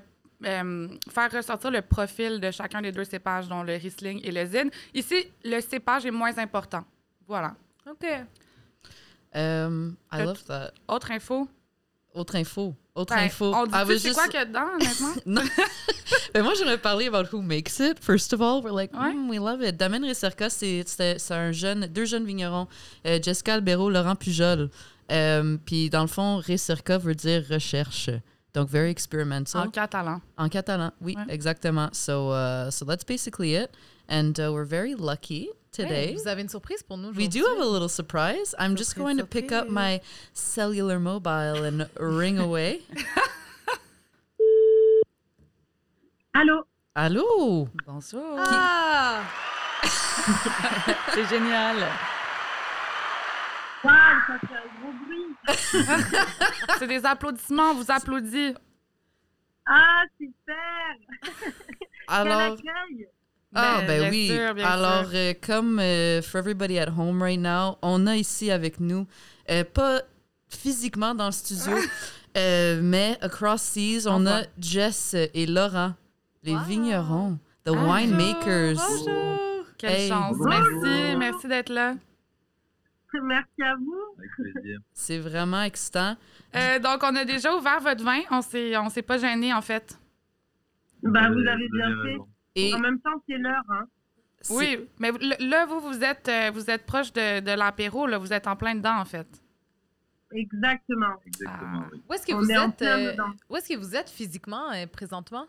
euh, 0.46 0.88
faire 1.10 1.32
ressortir 1.32 1.72
le 1.72 1.82
profil 1.82 2.40
de 2.40 2.52
chacun 2.52 2.82
des 2.82 2.92
deux 2.92 3.06
cépages, 3.06 3.48
dont 3.48 3.64
le 3.64 3.74
Riesling 3.74 4.20
et 4.24 4.32
le 4.32 4.46
Zin. 4.46 4.70
Ici, 4.94 5.32
le 5.44 5.62
cépage 5.62 6.06
est 6.06 6.12
moins 6.12 6.38
important. 6.38 6.84
Voilà. 7.28 7.56
OK. 7.90 8.06
Um, 9.36 9.96
I 10.12 10.24
love 10.24 10.44
that. 10.46 10.72
Autre 10.88 11.12
info. 11.12 11.48
Autre 12.16 12.36
info. 12.36 12.76
Autre 12.96 13.16
Ben, 13.16 13.24
info. 13.24 13.52
On 13.56 13.66
dit 13.66 13.74
was 13.74 13.98
c'est 14.00 14.12
quoi 14.14 14.26
qu'il 14.28 14.36
y 14.36 14.38
a 14.38 14.46
dedans, 14.46 14.68
honnêtement? 14.76 15.14
Non. 15.26 15.42
Ben, 16.34 16.44
moi, 16.44 16.54
j'aimerais 16.58 16.78
parler 16.78 17.08
about 17.08 17.34
who 17.34 17.42
makes 17.42 17.80
it. 17.80 17.98
First 18.00 18.34
of 18.34 18.42
all, 18.42 18.62
we're 18.64 18.72
like, 18.72 18.94
Ouais. 18.94 19.14
"Mm, 19.14 19.30
we 19.30 19.40
love 19.40 19.62
it. 19.64 19.78
Damien 19.78 20.08
Recerca, 20.08 20.50
c'est 20.50 20.86
un 21.32 21.52
jeune, 21.52 21.88
deux 21.88 22.06
jeunes 22.06 22.26
vignerons, 22.26 22.68
euh, 23.08 23.20
Jessica 23.22 23.56
Albero, 23.56 23.90
Laurent 23.90 24.16
Pujol. 24.16 24.70
Euh, 25.12 25.58
Puis, 25.66 25.90
dans 25.90 26.02
le 26.04 26.08
fond, 26.08 26.38
Recerca 26.38 26.98
veut 27.00 27.16
dire 27.16 27.44
recherche. 27.50 28.10
Donc, 28.54 28.70
very 28.70 28.92
experimental. 28.92 29.62
en 29.68 29.72
catalan. 29.72 30.22
En 30.38 30.48
catalan, 30.50 30.92
oui, 31.02 31.16
Ouais. 31.18 31.34
exactement. 31.34 31.90
So, 31.94 32.32
uh, 32.32 32.70
so 32.70 32.86
that's 32.86 33.04
basically 33.04 33.56
it. 33.56 33.72
And 34.08 34.34
uh, 34.38 34.52
we're 34.54 34.68
very 34.68 34.94
lucky 34.94 35.50
today. 35.74 36.10
Hey, 36.10 36.16
vous 36.16 36.28
avez 36.28 36.42
une 36.42 36.50
surprise 36.50 36.84
pour 36.84 36.98
nous 36.98 37.12
We 37.14 37.28
do 37.28 37.46
have 37.46 37.60
a 37.60 37.66
little 37.66 37.90
surprise. 37.90 38.56
I'm 38.58 38.76
just 38.76 38.92
Surprise, 38.92 39.04
going 39.04 39.18
to 39.18 39.26
pick 39.26 39.52
up 39.52 39.68
my 39.70 40.00
cellular 40.34 41.00
mobile 41.00 41.66
and 41.66 41.90
ring 42.00 42.38
away. 42.40 42.82
Allô? 46.36 46.64
Allô? 46.96 47.68
Bonjour. 47.86 48.38
Ah! 48.38 49.24
C'est 51.14 51.26
génial. 51.26 51.78
Waouh, 53.84 54.22
ça 54.28 54.40
fait 54.40 54.56
un 54.56 54.70
gros 54.80 54.94
bruit. 55.04 55.36
C'est 56.80 56.88
des 56.88 57.06
applaudissements, 57.06 57.72
on 57.72 57.76
vous 57.76 57.92
applaudit. 57.92 58.54
Ah, 59.68 60.04
super! 60.18 60.98
Quel 61.22 61.54
Alors, 62.08 62.54
accueil! 62.54 63.08
Ah, 63.56 63.80
Ben, 63.82 63.88
ben 63.88 64.02
bien 64.02 64.10
oui. 64.12 64.28
sûr, 64.28 64.66
Alors, 64.66 65.10
euh, 65.14 65.34
comme 65.46 65.80
euh, 65.80 66.22
for 66.22 66.40
everybody 66.40 66.78
at 66.80 66.90
home 66.90 67.22
right 67.22 67.40
now, 67.40 67.78
on 67.82 68.08
a 68.08 68.16
ici 68.16 68.52
avec 68.52 68.80
nous, 68.80 69.06
euh, 69.50 69.64
pas 69.64 70.02
physiquement 70.50 71.14
dans 71.16 71.28
le 71.28 71.32
studio, 71.32 71.74
euh, 72.38 72.80
mais 72.82 73.18
across 73.22 73.62
seas, 73.62 74.08
on 74.08 74.26
a 74.26 74.44
Jess 74.60 75.16
et 75.34 75.46
Laurent, 75.46 75.94
les 76.44 76.54
Wow. 76.56 76.64
vignerons, 76.68 77.40
the 77.66 77.70
Bonjour, 77.70 77.88
winemakers. 77.90 78.76
Bonjour! 78.76 79.66
Quelle 79.78 79.92
Hey. 79.92 80.10
chance. 80.10 80.38
Bonjour. 80.38 80.82
Merci, 80.84 81.16
merci 81.18 81.48
d'être 81.48 81.70
là. 81.70 81.96
Merci 83.22 83.62
à 83.62 83.76
vous. 83.76 84.24
C'est 84.94 85.20
vraiment 85.20 85.62
excitant. 85.62 86.16
Euh, 86.56 86.80
donc, 86.80 87.04
on 87.04 87.16
a 87.16 87.26
déjà 87.26 87.56
ouvert 87.56 87.80
votre 87.80 88.04
vin. 88.04 88.22
On 88.32 88.42
s'est, 88.42 88.76
on 88.78 88.90
s'est 88.90 89.04
pas 89.04 89.18
gêné, 89.20 89.54
en 89.54 89.62
fait. 89.62 89.98
Bah, 91.04 91.30
vous 91.30 91.40
avez- 91.48 91.70
bien 91.70 91.96
fait. 92.04 92.18
Et 92.56 92.74
En 92.74 92.80
même 92.80 93.00
temps, 93.00 93.22
c'est 93.28 93.38
l'heure. 93.38 93.64
Hein. 93.70 93.86
Oui, 94.52 94.78
mais 95.00 95.12
là, 95.40 95.66
vous, 95.66 95.80
vous 95.80 96.04
êtes, 96.04 96.28
euh, 96.28 96.52
vous 96.54 96.70
êtes 96.70 96.86
proche 96.86 97.14
de, 97.14 97.40
de 97.40 97.52
l'apéro. 97.58 98.06
Là. 98.08 98.18
Vous 98.18 98.34
êtes 98.34 98.46
en 98.48 98.56
plein 98.56 98.76
dedans, 98.76 98.98
en 99.00 99.06
fait. 99.06 99.28
Exactement. 100.34 101.16
Exactement, 101.26 101.84
Ah. 101.84 101.90
oui. 101.94 102.02
Où 102.10 102.14
est-ce 102.14 102.26
que 102.28 102.34
On 102.34 102.40
vous 102.40 102.52
est 102.52 102.58
en 102.58 102.70
êtes 102.70 102.78
plein 102.78 103.00
euh, 103.00 103.12
dedans. 103.12 103.30
Où 103.50 103.56
est-ce 103.56 103.70
que 103.74 103.78
vous 103.80 103.96
êtes 103.96 104.10
physiquement 104.10 104.72
euh, 104.72 104.86
présentement? 104.88 105.46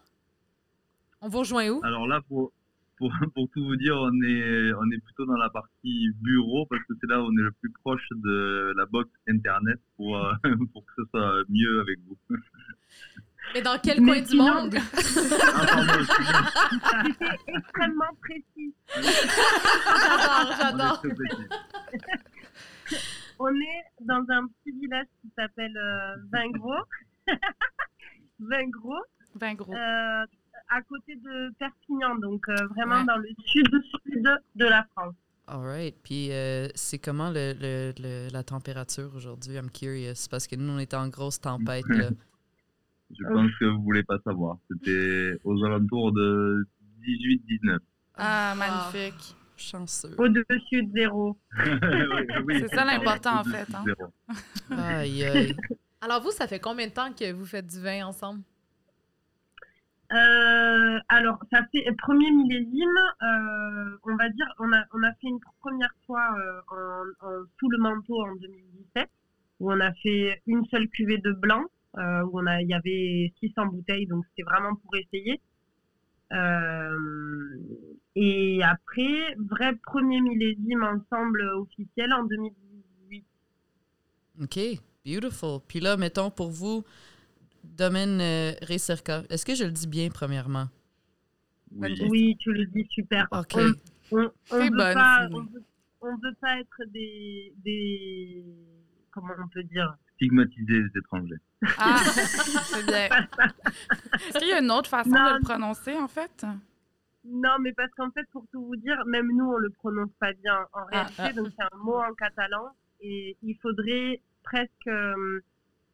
On 1.21 1.29
vous 1.29 1.39
rejoint 1.41 1.69
où? 1.71 1.81
Alors 1.83 2.07
là, 2.07 2.21
pour, 2.29 2.53
pour, 2.99 3.11
pour 3.35 3.49
tout 3.51 3.65
vous 3.65 3.77
dire, 3.77 3.97
on 3.97 4.13
est, 4.23 4.73
on 4.75 4.91
est 4.93 4.99
plutôt 5.05 5.25
dans 5.27 5.37
la 5.39 5.51
partie 5.51 6.09
bureau 6.21 6.67
parce 6.67 6.83
que 6.85 6.93
c'est 7.01 7.07
là 7.09 7.21
où 7.21 7.25
on 7.25 7.33
est 7.33 7.43
le 7.43 7.53
plus 7.53 7.71
proche 7.71 8.07
de 8.13 8.73
la 8.77 8.87
box 8.87 9.11
Internet 9.29 9.81
pour, 9.97 10.17
euh, 10.19 10.33
pour 10.73 10.85
que 10.85 10.93
ce 10.99 11.03
soit 11.11 11.43
mieux 11.49 11.81
avec 11.81 11.99
vous. 12.07 12.19
Mais 13.53 13.63
dans 13.63 13.79
quel 13.83 14.01
Mais 14.01 14.13
coin 14.13 14.21
du 14.23 14.27
sinon- 14.29 14.55
monde? 14.55 14.75
C'était 17.05 17.37
extrêmement 17.49 18.15
précis. 18.21 18.75
j'adore, 20.59 21.03
on 21.05 21.09
est 21.11 21.19
j'adore. 21.29 21.49
On 23.39 23.49
est 23.55 23.85
dans 24.01 24.25
un 24.29 24.47
petit 24.47 24.73
village 24.81 25.07
qui 25.21 25.31
s'appelle 25.37 25.77
euh, 25.77 26.17
Vingros. 26.33 26.85
Vingros, 28.41 29.05
Vin 29.35 29.55
gros. 29.55 29.73
euh, 29.75 30.25
à 30.69 30.83
côté 30.89 31.17
de 31.17 31.53
Perpignan, 31.59 32.17
donc 32.17 32.49
euh, 32.49 32.55
vraiment 32.77 33.01
Ouais. 33.01 33.05
dans 33.07 33.17
le 33.17 33.29
sud-sud 33.47 34.29
de 34.57 34.65
la 34.65 34.85
France. 34.93 35.15
All 35.47 35.61
right. 35.65 35.95
Puis 36.03 36.33
euh, 36.33 36.69
c'est 36.75 36.99
comment 36.99 37.31
le, 37.31 37.53
le- 37.61 37.93
le- 37.99 38.29
la 38.33 38.43
température 38.43 39.11
aujourd'hui? 39.15 39.55
I'm 39.57 39.71
curious. 39.71 40.27
Parce 40.31 40.47
que 40.47 40.57
nous, 40.57 40.73
on 40.73 40.79
était 40.79 40.97
en 40.97 41.09
grosse 41.09 41.41
tempête. 41.41 41.85
Là. 41.89 42.11
Je 43.19 43.25
pense 43.33 43.51
que 43.61 43.65
vous 43.67 43.83
voulez 43.83 44.03
pas 44.03 44.19
savoir. 44.25 44.59
C'était 44.71 45.39
aux 45.45 45.65
alentours 45.65 46.13
de 46.13 46.67
18-19. 47.03 47.79
Ah, 48.17 48.55
magnifique. 48.57 49.37
Chanceux. 49.57 50.15
Au-dessus 50.19 50.83
de 50.83 50.93
zéro. 50.93 51.39
Oui, 51.59 52.27
oui, 52.47 52.59
C'est 52.61 52.75
ça 52.75 52.85
l'important, 52.85 53.41
en 53.41 53.45
fait, 53.45 53.71
de 53.71 53.77
hein. 53.77 53.85
zéro. 53.87 54.81
Aïe, 54.83 55.25
aïe. 55.25 55.57
Alors 56.01 56.21
vous, 56.23 56.31
ça 56.33 56.47
fait 56.47 56.59
combien 56.61 56.87
de 56.89 56.93
temps 56.93 57.13
que 57.13 57.33
vous 57.33 57.47
faites 57.47 57.67
du 57.67 57.81
vin 57.81 58.05
ensemble? 58.07 58.41
Euh, 60.13 60.99
alors, 61.09 61.39
ça 61.51 61.61
fait 61.73 61.85
premier 61.99 62.31
millésime, 62.31 62.99
euh, 63.23 63.97
on 64.05 64.15
va 64.17 64.29
dire, 64.29 64.47
on 64.59 64.71
a, 64.73 64.85
on 64.93 65.03
a 65.03 65.11
fait 65.15 65.27
une 65.29 65.39
première 65.61 65.95
fois 66.07 66.29
euh, 66.39 66.61
en, 67.23 67.27
en- 67.27 67.45
sous 67.59 67.71
le 67.71 67.79
manteau 67.79 68.21
en 68.23 68.35
2017, 68.37 69.09
où 69.61 69.73
on 69.73 69.81
a 69.81 69.93
fait 70.03 70.43
une 70.47 70.65
seule 70.67 70.89
cuvée 70.89 71.19
de 71.19 71.33
blanc, 71.33 71.65
euh, 71.99 72.23
où 72.25 72.41
on 72.41 72.47
a, 72.47 72.61
il 72.63 72.69
y 72.69 72.75
avait 72.75 73.33
600 73.41 73.67
bouteilles, 73.67 74.07
donc 74.07 74.25
c'était 74.31 74.43
vraiment 74.43 74.75
pour 74.77 74.95
essayer. 74.97 75.41
Euh, 76.33 77.59
et 78.17 78.61
après, 78.63 79.35
vrai 79.39 79.75
premier 79.85 80.21
millésime 80.21 80.83
ensemble 80.83 81.43
officiel 81.57 82.13
en 82.13 82.25
2018. 82.25 83.25
OK, 84.43 84.59
beautiful. 85.05 85.61
Puis 85.69 85.81
là, 85.81 85.97
mettons 85.97 86.31
pour 86.31 86.51
vous, 86.51 86.85
domaine 87.63 88.21
euh, 88.21 88.53
Recerca, 88.69 89.23
est-ce 89.31 89.45
que 89.47 89.55
je 89.55 89.65
le 89.65 89.71
dis 89.71 89.87
bien 89.87 90.09
premièrement? 90.11 90.67
Oui. 91.77 91.97
Oui, 92.09 92.37
tu 92.39 92.53
le 92.53 92.67
dis 92.67 92.87
super. 92.91 93.27
OK. 93.33 93.55
On, 93.57 93.73
on, 94.13 94.25
on 94.25 94.31
C'est 94.47 94.59
veut 94.65 94.71
bonne, 94.71 94.95
pas, 94.95 95.23
Sylvie. 95.23 95.35
on 95.35 95.43
veut, 95.45 95.63
on 96.03 96.17
veut 96.17 96.35
pas 96.41 96.59
être 96.61 96.83
des, 96.93 97.53
des, 97.65 98.45
comment 99.11 99.35
on 99.43 99.49
peut 99.49 99.65
dire, 99.65 99.97
Stigmatiser 100.17 100.83
les 100.83 100.99
étrangers. 100.99 101.41
Ah, 101.79 101.97
c'est 102.05 102.87
bien. 102.87 103.09
Est-ce 104.29 104.39
qu'il 104.39 104.49
y 104.49 104.53
a 104.53 104.61
une 104.61 104.71
autre 104.71 104.89
façon 104.89 105.11
Non. 105.11 105.31
de 105.33 105.35
le 105.39 105.41
prononcer, 105.43 105.97
en 105.97 106.09
fait? 106.09 106.47
Non, 107.25 107.57
mais 107.61 107.73
parce 107.73 107.91
qu'en 107.97 108.11
fait, 108.11 108.25
pour 108.31 108.45
tout 108.53 108.65
vous 108.65 108.77
dire, 108.77 109.03
même 109.07 109.29
nous, 109.35 109.47
on 109.47 109.57
le 109.57 109.71
prononce 109.71 110.11
pas 110.21 110.33
bien 110.35 110.59
en 110.73 110.81
Ah, 110.93 111.05
réalité. 111.17 111.33
Donc, 111.41 111.49
c'est 111.57 111.65
un 111.65 111.77
mot 111.79 111.97
en 111.99 112.13
catalan 112.15 112.69
et 113.01 113.37
il 113.43 113.57
faudrait 113.63 114.21
presque 114.43 114.87
euh, 114.89 115.41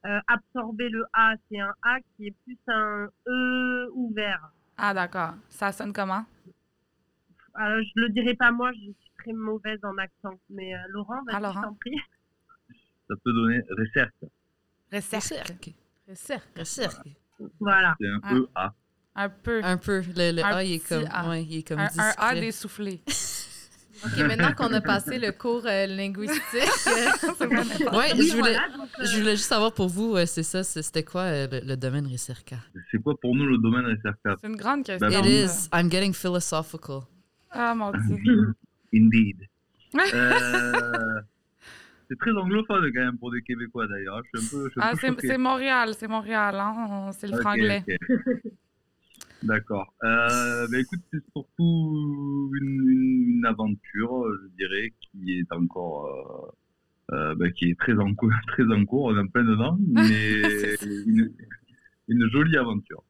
euh, 0.05 0.19
absorber 0.27 0.89
le 0.89 1.05
A. 1.13 1.33
C'est 1.49 1.59
un 1.59 1.73
A 1.83 1.99
qui 2.15 2.27
est 2.27 2.35
plus 2.43 2.57
un 2.67 3.07
E 3.27 3.89
ouvert. 3.93 4.51
Ah, 4.77 4.93
d'accord. 4.93 5.33
Ça 5.49 5.71
sonne 5.71 5.93
comment? 5.93 6.25
Alors, 7.55 7.81
je 7.83 8.01
le 8.01 8.09
dirai 8.09 8.33
pas 8.35 8.51
moi, 8.51 8.71
je 8.73 8.79
suis 8.79 9.11
très 9.17 9.33
mauvaise 9.33 9.79
en 9.83 9.97
accent. 9.97 10.37
Mais 10.49 10.75
euh, 10.75 10.79
Laurent, 10.89 11.21
vas-y, 11.25 11.35
Ah, 11.35 11.39
Laurent. 11.39 11.61
je 11.61 11.67
t'en 11.67 11.73
prie. 11.75 11.97
Ça 13.11 13.17
peut 13.25 13.33
donner 13.33 13.59
recerca. 13.77 14.27
Recerque. 14.93 15.73
Recerque. 16.07 16.47
Recerca. 16.57 17.03
Voilà. 17.59 17.95
C'est 17.99 18.07
un 18.07 18.19
Ah. 18.23 18.33
EA. 18.63 18.73
Un 19.23 19.29
peu. 19.29 19.61
Un 19.63 19.77
peu. 19.77 20.01
Le, 20.15 20.31
le 20.31 20.41
Un 20.45 20.47
A, 20.55 20.63
il 20.63 20.73
est 20.75 20.87
comme, 20.87 21.05
A. 21.11 21.29
ouais, 21.29 21.43
il 21.43 21.57
est 21.57 21.67
comme 21.67 21.79
Un, 21.79 21.89
un 21.97 22.13
A 22.17 22.35
dessoufflé. 22.39 23.01
OK, 24.05 24.17
maintenant 24.19 24.53
qu'on 24.53 24.71
a 24.73 24.79
passé 24.81 25.19
le 25.19 25.31
cours 25.33 25.63
euh, 25.65 25.85
linguistique, 25.87 26.41
mais- 26.53 27.85
Ouais, 27.89 28.13
Oui, 28.15 28.27
je 28.27 28.35
voulais, 28.35 28.53
voilà, 28.53 28.69
donc, 28.77 28.87
euh, 28.99 29.05
je 29.05 29.17
voulais 29.19 29.35
juste 29.35 29.49
savoir 29.49 29.73
pour 29.73 29.89
vous, 29.89 30.15
euh, 30.15 30.25
c'est 30.25 30.41
ça, 30.43 30.63
c'était 30.63 31.03
quoi 31.03 31.21
euh, 31.23 31.47
le, 31.51 31.59
le 31.67 31.75
domaine 31.77 32.07
Recerca? 32.07 32.55
C'est 32.89 32.97
quoi 33.03 33.13
pour 33.21 33.35
nous 33.35 33.45
le 33.45 33.57
domaine 33.59 33.85
recerca 33.85 34.37
C'est 34.41 34.47
une 34.47 34.55
grande 34.55 34.85
question. 34.85 35.07
It 35.09 35.25
is. 35.25 35.67
I'm 35.73 35.89
getting 35.91 36.13
philosophical. 36.13 37.01
Ah, 37.51 37.75
mon 37.75 37.91
Dieu. 37.91 38.55
Indeed. 38.93 39.47
C'est 42.11 42.17
très 42.17 42.31
anglophone 42.33 42.91
quand 42.93 43.05
même 43.05 43.17
pour 43.17 43.31
des 43.31 43.41
Québécois 43.41 43.87
d'ailleurs. 43.87 44.21
Je 44.25 44.37
suis 44.37 44.45
un 44.45 44.49
peu, 44.49 44.65
je 44.65 44.71
suis 44.71 44.81
un 44.81 44.83
Ah, 44.83 44.91
c'est 44.97 45.37
Montréal, 45.37 45.93
c'est 45.93 46.09
Montréal, 46.09 46.55
hein? 46.59 47.09
C'est 47.13 47.27
le 47.31 47.39
franglais. 47.39 47.85
D'accord. 49.43 49.93
Euh, 50.03 50.67
bah, 50.67 50.77
écoute, 50.77 50.99
c'est 51.09 51.23
surtout 51.31 52.51
une, 52.59 52.89
une- 52.89 53.29
une 53.37 53.45
aventure, 53.45 54.25
je 54.43 54.47
dirais, 54.57 54.91
qui 54.99 55.39
est 55.39 55.51
encore, 55.53 56.53
euh, 57.13 57.33
bah, 57.35 57.49
qui 57.51 57.69
est 57.69 57.79
très 57.79 57.97
en, 57.97 58.13
cours, 58.13 58.29
très 58.47 58.65
en 58.65 58.83
cours, 58.83 59.05
on 59.05 59.15
est 59.15 59.21
en 59.21 59.27
plein 59.27 59.45
dedans, 59.45 59.77
mais 59.87 60.75
une 62.09 62.29
jolie 62.29 62.57
aventure. 62.57 63.03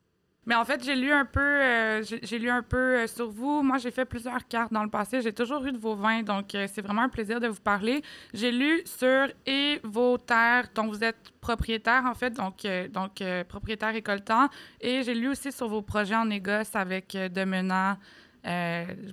Mais 0.47 0.55
en 0.55 0.65
fait, 0.65 0.83
j'ai 0.83 0.95
lu 0.95 1.11
un 1.11 1.25
peu, 1.25 1.39
euh, 1.39 2.01
j'ai 2.03 2.39
lu 2.39 2.49
un 2.49 2.63
peu 2.63 2.77
euh, 3.01 3.07
sur 3.07 3.29
vous. 3.29 3.61
Moi, 3.61 3.77
j'ai 3.77 3.91
fait 3.91 4.05
plusieurs 4.05 4.47
cartes 4.47 4.73
dans 4.73 4.83
le 4.83 4.89
passé. 4.89 5.21
J'ai 5.21 5.33
toujours 5.33 5.63
eu 5.65 5.71
de 5.71 5.77
vos 5.77 5.95
vins, 5.95 6.23
donc 6.23 6.55
euh, 6.55 6.65
c'est 6.67 6.81
vraiment 6.81 7.03
un 7.03 7.09
plaisir 7.09 7.39
de 7.39 7.47
vous 7.47 7.61
parler. 7.61 8.01
J'ai 8.33 8.51
lu 8.51 8.81
sur 8.85 9.27
et 9.45 9.79
vos 9.83 10.17
terres 10.17 10.69
dont 10.73 10.87
vous 10.87 11.03
êtes 11.03 11.31
propriétaire, 11.41 12.05
en 12.05 12.15
fait, 12.15 12.31
donc, 12.31 12.65
donc 12.91 13.21
propriétaire 13.47 13.93
récoltant. 13.93 14.49
Et 14.79 15.03
j'ai 15.03 15.13
lu 15.13 15.27
aussi 15.29 15.51
sur 15.51 15.67
vos 15.67 15.83
projets 15.83 16.15
en 16.15 16.25
négoce 16.25 16.75
avec. 16.75 17.13
Euh, 17.13 17.29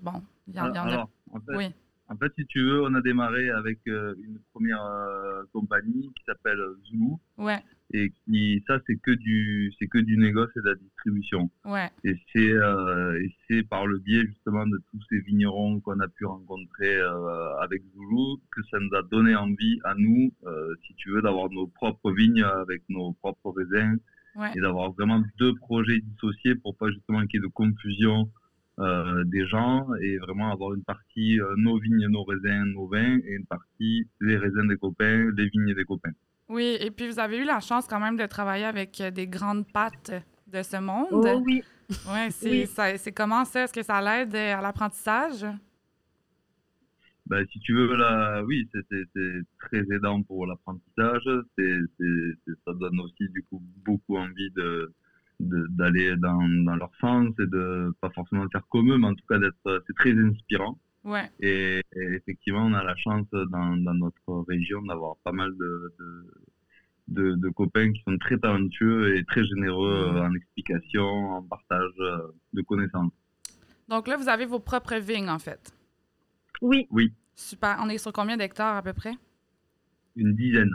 bon, 0.02 0.22
il 0.46 0.54
y 0.54 0.60
en, 0.60 0.70
il 0.70 0.74
y 0.74 0.78
en 0.78 0.86
a. 0.86 0.92
Alors, 0.92 1.10
en 1.30 1.40
fait, 1.40 1.56
Oui. 1.56 1.74
en 2.08 2.16
fait, 2.16 2.32
si 2.38 2.46
tu 2.46 2.62
veux, 2.64 2.82
on 2.82 2.94
a 2.94 3.02
démarré 3.02 3.50
avec 3.50 3.80
une 3.84 4.40
première 4.54 4.82
compagnie 5.52 6.10
qui 6.16 6.24
s'appelle 6.24 6.58
Zulu. 6.86 7.12
Ouais, 7.36 7.62
Et 7.94 8.10
qui, 8.26 8.62
ça, 8.66 8.78
c'est 8.86 8.96
que 9.00 9.12
du, 9.12 9.72
c'est 9.78 9.86
que 9.86 9.96
du 9.98 10.18
négoce 10.18 10.50
et 10.56 10.60
de 10.60 10.66
la 10.66 10.74
distribution. 10.74 11.50
ouais. 11.64 11.88
Et 12.04 12.14
c'est 12.32 12.52
euh, 12.52 13.18
et 13.22 13.34
c'est 13.48 13.62
par 13.66 13.86
le 13.86 13.98
biais 13.98 14.26
justement 14.26 14.66
de 14.66 14.78
tous 14.90 15.00
ces 15.08 15.20
vignerons 15.20 15.80
qu'on 15.80 15.98
a 16.00 16.08
pu 16.08 16.26
rencontrer 16.26 16.96
euh, 16.96 17.56
avec 17.60 17.82
Zulu 17.94 18.36
que 18.52 18.60
ça 18.70 18.78
nous 18.78 18.94
a 18.94 19.02
donné 19.02 19.34
envie 19.36 19.80
à 19.84 19.94
nous, 19.96 20.30
euh, 20.46 20.74
si 20.86 20.94
tu 20.96 21.10
veux, 21.12 21.22
d'avoir 21.22 21.48
nos 21.50 21.66
propres 21.66 22.12
vignes 22.12 22.42
avec 22.42 22.82
nos 22.90 23.12
propres 23.14 23.52
raisins 23.56 23.98
Ouais. 24.36 24.52
et 24.54 24.60
d'avoir 24.60 24.92
vraiment 24.92 25.20
deux 25.38 25.54
projets 25.56 25.98
dissociés 25.98 26.54
pour 26.54 26.76
pas 26.76 26.90
justement 26.90 27.26
qu'il 27.26 27.40
y 27.40 27.42
ait 27.42 27.46
de 27.48 27.52
confusion 27.52 28.30
des 29.24 29.44
gens 29.48 29.88
et 30.00 30.18
vraiment 30.18 30.52
avoir 30.52 30.72
une 30.74 30.84
partie 30.84 31.40
nos 31.56 31.80
vignes, 31.80 32.06
nos 32.08 32.22
raisins, 32.22 32.62
nos 32.66 32.86
vins 32.86 33.18
et 33.26 33.32
une 33.32 33.46
partie 33.46 34.06
les 34.20 34.36
raisins 34.36 34.68
des 34.68 34.76
copains, 34.76 35.32
les 35.36 35.48
vignes 35.48 35.74
des 35.74 35.84
copains. 35.84 36.12
Oui, 36.48 36.76
et 36.80 36.90
puis 36.90 37.06
vous 37.08 37.18
avez 37.18 37.38
eu 37.38 37.44
la 37.44 37.60
chance 37.60 37.86
quand 37.86 38.00
même 38.00 38.16
de 38.16 38.26
travailler 38.26 38.64
avec 38.64 39.00
euh, 39.00 39.10
des 39.10 39.26
grandes 39.26 39.66
pattes 39.70 40.12
de 40.46 40.62
ce 40.62 40.78
monde. 40.78 41.08
Oh 41.12 41.42
oui. 41.44 41.62
Ouais, 42.06 42.28
c'est 42.30 42.50
Oui. 42.50 42.66
ça- 42.66 42.96
c'est 42.96 43.12
comment 43.12 43.44
ça? 43.44 43.64
Est-ce 43.64 43.72
que 43.72 43.82
ça 43.82 44.00
l'aide 44.00 44.34
euh, 44.34 44.56
à 44.56 44.62
l'apprentissage? 44.62 45.44
Ben, 47.26 47.44
si 47.52 47.60
tu 47.60 47.74
veux, 47.74 47.94
là, 47.96 48.42
oui, 48.44 48.66
c'est 48.72 48.80
c'est- 48.90 49.04
c'est 49.14 49.40
très 49.58 49.80
aidant 49.94 50.22
pour 50.22 50.46
l'apprentissage. 50.46 51.28
C'est 51.58 51.78
c'est- 51.98 52.32
c'est- 52.46 52.54
ça 52.64 52.72
donne 52.72 52.98
aussi, 53.00 53.28
du 53.28 53.42
coup, 53.44 53.62
beaucoup 53.84 54.16
envie 54.16 54.50
de 54.56 54.92
de- 55.40 55.66
d'aller 55.70 56.16
dans, 56.16 56.42
dans 56.64 56.74
leur 56.74 56.90
sens 57.00 57.28
et 57.38 57.46
de 57.46 57.92
pas 58.00 58.10
forcément 58.10 58.44
faire 58.50 58.66
comme 58.70 58.90
eux, 58.90 58.98
mais 58.98 59.06
en 59.06 59.14
tout 59.14 59.24
cas 59.28 59.38
d'être, 59.38 59.84
c'est 59.86 59.94
très 59.94 60.10
inspirant. 60.12 60.76
Ouais. 61.08 61.30
Et, 61.40 61.78
et 61.96 62.04
effectivement, 62.16 62.66
on 62.66 62.74
a 62.74 62.84
la 62.84 62.94
chance 62.96 63.26
dans, 63.30 63.76
dans 63.76 63.94
notre 63.94 64.44
région 64.46 64.82
d'avoir 64.82 65.16
pas 65.24 65.32
mal 65.32 65.50
de, 65.56 65.94
de, 65.98 66.34
de, 67.08 67.34
de 67.36 67.48
copains 67.48 67.90
qui 67.92 68.02
sont 68.02 68.18
très 68.18 68.36
talentueux 68.38 69.16
et 69.16 69.24
très 69.24 69.42
généreux 69.44 70.12
euh, 70.14 70.22
en 70.22 70.34
explication, 70.34 71.06
en 71.06 71.42
partage 71.42 71.92
euh, 72.00 72.18
de 72.52 72.60
connaissances. 72.62 73.12
Donc 73.88 74.06
là, 74.06 74.18
vous 74.18 74.28
avez 74.28 74.44
vos 74.44 74.60
propres 74.60 74.96
vignes, 74.96 75.30
en 75.30 75.38
fait. 75.38 75.72
Oui. 76.60 76.86
Oui, 76.90 77.14
Super. 77.34 77.78
On 77.80 77.88
est 77.88 77.98
sur 77.98 78.12
combien 78.12 78.36
d'hectares 78.36 78.76
à 78.76 78.82
peu 78.82 78.92
près? 78.92 79.14
une 80.16 80.34
dizaine. 80.34 80.74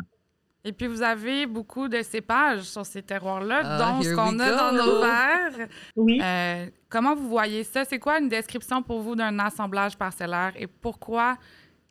Et 0.66 0.72
puis, 0.72 0.88
vous 0.88 1.02
avez 1.02 1.46
beaucoup 1.46 1.90
de 1.90 2.02
cépages 2.02 2.62
sur 2.62 2.86
ces 2.86 3.04
terroirs-là, 3.04 3.62
Ah, 3.64 3.78
dont 3.80 4.02
ce 4.02 4.16
qu'on 4.16 4.40
a 4.40 4.52
dans 4.56 4.72
nos 4.72 5.02
verres. 5.02 5.68
Oui. 5.98 6.22
Euh, 6.24 6.68
comment 6.90 7.16
vous 7.16 7.28
voyez 7.28 7.64
ça? 7.66 7.84
C'est 7.84 8.00
quoi 8.00 8.20
une 8.20 8.30
description 8.30 8.82
pour 8.82 9.02
vous 9.02 9.16
d'un 9.16 9.38
assemblage 9.40 9.98
parcellaire? 9.98 10.54
Et 10.56 10.68
pourquoi? 10.68 11.38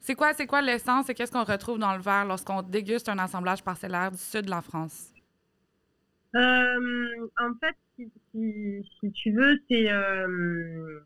C'est 0.00 0.14
quoi, 0.14 0.32
c'est 0.32 0.46
quoi 0.46 0.62
l'essence 0.62 1.08
et 1.10 1.14
qu'est-ce 1.14 1.30
qu'on 1.30 1.44
retrouve 1.44 1.78
dans 1.78 1.94
le 1.94 2.00
verre 2.00 2.24
lorsqu'on 2.24 2.62
déguste 2.62 3.08
un 3.08 3.18
assemblage 3.18 3.62
parcellaire 3.62 4.10
du 4.10 4.18
sud 4.18 4.46
de 4.46 4.50
la 4.50 4.62
France? 4.62 5.10
Euh, 6.34 7.28
en 7.38 7.52
fait, 7.60 7.76
si, 7.96 8.10
si, 8.32 8.90
si 9.00 9.12
tu 9.12 9.32
veux, 9.32 9.58
c'est 9.70 9.92
euh, 9.92 11.00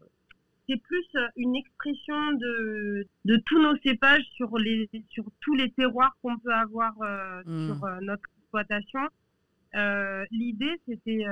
c'est 0.68 0.80
plus 0.82 1.06
euh, 1.14 1.26
une 1.37 1.54
expression 1.56 2.32
de, 2.32 3.06
de 3.25 3.37
tous 3.46 3.61
nos 3.62 3.76
cépages 3.78 4.25
sur, 4.35 4.58
les, 4.58 4.88
sur 5.11 5.25
tous 5.40 5.54
les 5.54 5.70
terroirs 5.73 6.16
qu'on 6.23 6.38
peut 6.38 6.52
avoir 6.54 6.92
euh, 7.02 7.42
Mm. 7.46 7.66
sur 7.66 7.85
euh, 7.85 7.99
notre 8.02 8.23
exploitation. 8.38 9.00
Euh, 9.75 10.25
L'idée, 10.30 10.80
c'était 10.87 11.25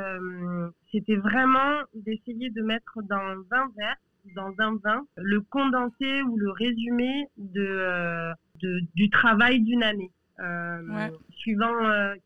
c'était 0.92 1.16
vraiment 1.16 1.80
d'essayer 1.94 2.50
de 2.50 2.62
mettre 2.62 3.00
dans 3.02 3.42
un 3.52 3.68
verre, 3.76 3.96
dans 4.36 4.54
un 4.58 4.76
vin, 4.84 5.06
le 5.16 5.40
condensé 5.40 6.22
ou 6.22 6.36
le 6.36 6.50
résumé 6.50 7.26
de, 7.38 8.32
de 8.60 8.80
du 8.94 9.08
travail 9.10 9.60
d'une 9.60 9.82
année. 9.82 10.10
Ouais. 10.38 11.10
Suivant 11.30 11.74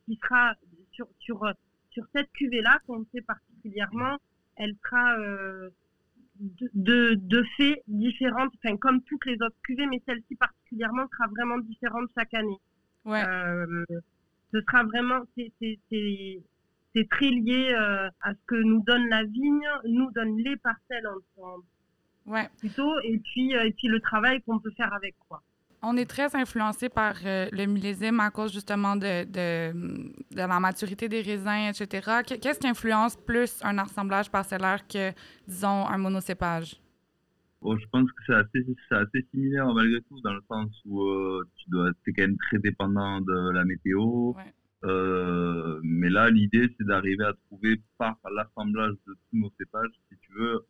qui 0.06 0.18
sera 0.22 0.54
sur, 0.92 1.06
sur, 1.20 1.46
sur 1.90 2.04
cette 2.14 2.32
cuvée-là, 2.32 2.80
qu'on 2.86 3.04
sait 3.14 3.22
particulièrement, 3.22 4.16
elle 4.56 4.74
sera 4.82 5.14
de, 6.38 6.70
de, 6.74 7.14
de 7.14 7.44
fait 7.56 7.82
différente, 7.88 8.52
enfin, 8.62 8.76
comme 8.76 9.02
toutes 9.02 9.24
les 9.26 9.34
autres 9.42 9.56
cuvées, 9.62 9.86
mais 9.86 10.00
celle-ci 10.06 10.34
particulièrement 10.36 11.06
sera 11.12 11.26
vraiment 11.28 11.58
différente 11.58 12.08
chaque 12.16 12.34
année. 12.34 12.58
Ouais. 13.04 13.22
Euh, 13.26 13.84
ce 14.52 14.60
sera 14.60 14.84
vraiment, 14.84 15.20
c'est- 15.36 15.52
c'est 15.60 15.78
c'est- 15.90 16.40
c'est 16.94 17.08
très 17.08 17.28
lié 17.30 17.74
euh, 17.74 18.08
à 18.22 18.32
ce 18.34 18.38
que 18.46 18.54
nous 18.56 18.82
donne 18.84 19.08
la 19.08 19.24
vigne, 19.24 19.66
nous 19.84 20.10
donne 20.12 20.36
les 20.38 20.56
parcelles 20.56 21.06
en, 21.06 21.42
en- 21.42 21.58
Ouais. 22.26 22.48
plutôt, 22.58 22.98
et 23.04 23.18
puis, 23.18 23.54
euh, 23.56 23.64
et 23.66 23.72
puis 23.72 23.88
le 23.88 24.00
travail 24.00 24.40
qu'on 24.42 24.58
peut 24.58 24.72
faire 24.76 24.92
avec 24.92 25.14
quoi. 25.28 25.42
On 25.82 25.96
est 25.96 26.06
très 26.06 26.34
influencé 26.34 26.88
par 26.88 27.14
euh, 27.24 27.48
le 27.52 27.66
millésime 27.66 28.20
à 28.20 28.30
cause 28.30 28.52
justement 28.52 28.96
de, 28.96 29.24
de, 29.24 29.72
de 29.72 30.36
la 30.36 30.60
maturité 30.60 31.08
des 31.08 31.20
raisins, 31.22 31.68
etc. 31.70 32.22
Qu- 32.26 32.38
Qu'est-ce 32.38 32.58
qui 32.58 32.66
influence 32.68 33.16
plus 33.16 33.60
un 33.62 33.78
assemblage 33.78 34.30
parcellaire 34.30 34.86
que, 34.86 35.12
disons, 35.46 35.86
un 35.86 35.98
monocépage? 35.98 36.80
Bon, 37.60 37.76
je 37.76 37.86
pense 37.88 38.10
que 38.12 38.22
c'est 38.26 38.34
assez, 38.34 39.26
similaire 39.32 39.66
malgré 39.74 40.00
tout, 40.02 40.20
dans 40.20 40.34
le 40.34 40.42
sens 40.48 40.70
où 40.84 41.02
euh, 41.02 41.44
tu 41.56 41.70
dois, 41.70 41.90
es 41.90 42.12
quand 42.12 42.22
même 42.22 42.36
très 42.36 42.58
dépendant 42.58 43.20
de 43.20 43.50
la 43.52 43.64
météo. 43.64 44.32
Ouais. 44.32 44.52
Euh, 44.84 45.80
mais 45.82 46.08
là, 46.08 46.30
l'idée, 46.30 46.72
c'est 46.78 46.86
d'arriver 46.86 47.24
à 47.24 47.32
trouver 47.48 47.80
par 47.98 48.16
l'assemblage 48.32 48.94
de 49.08 49.12
tous 49.14 49.36
nos 49.36 49.50
cépages, 49.58 49.90
si 50.08 50.16
tu 50.20 50.32
veux, 50.38 50.64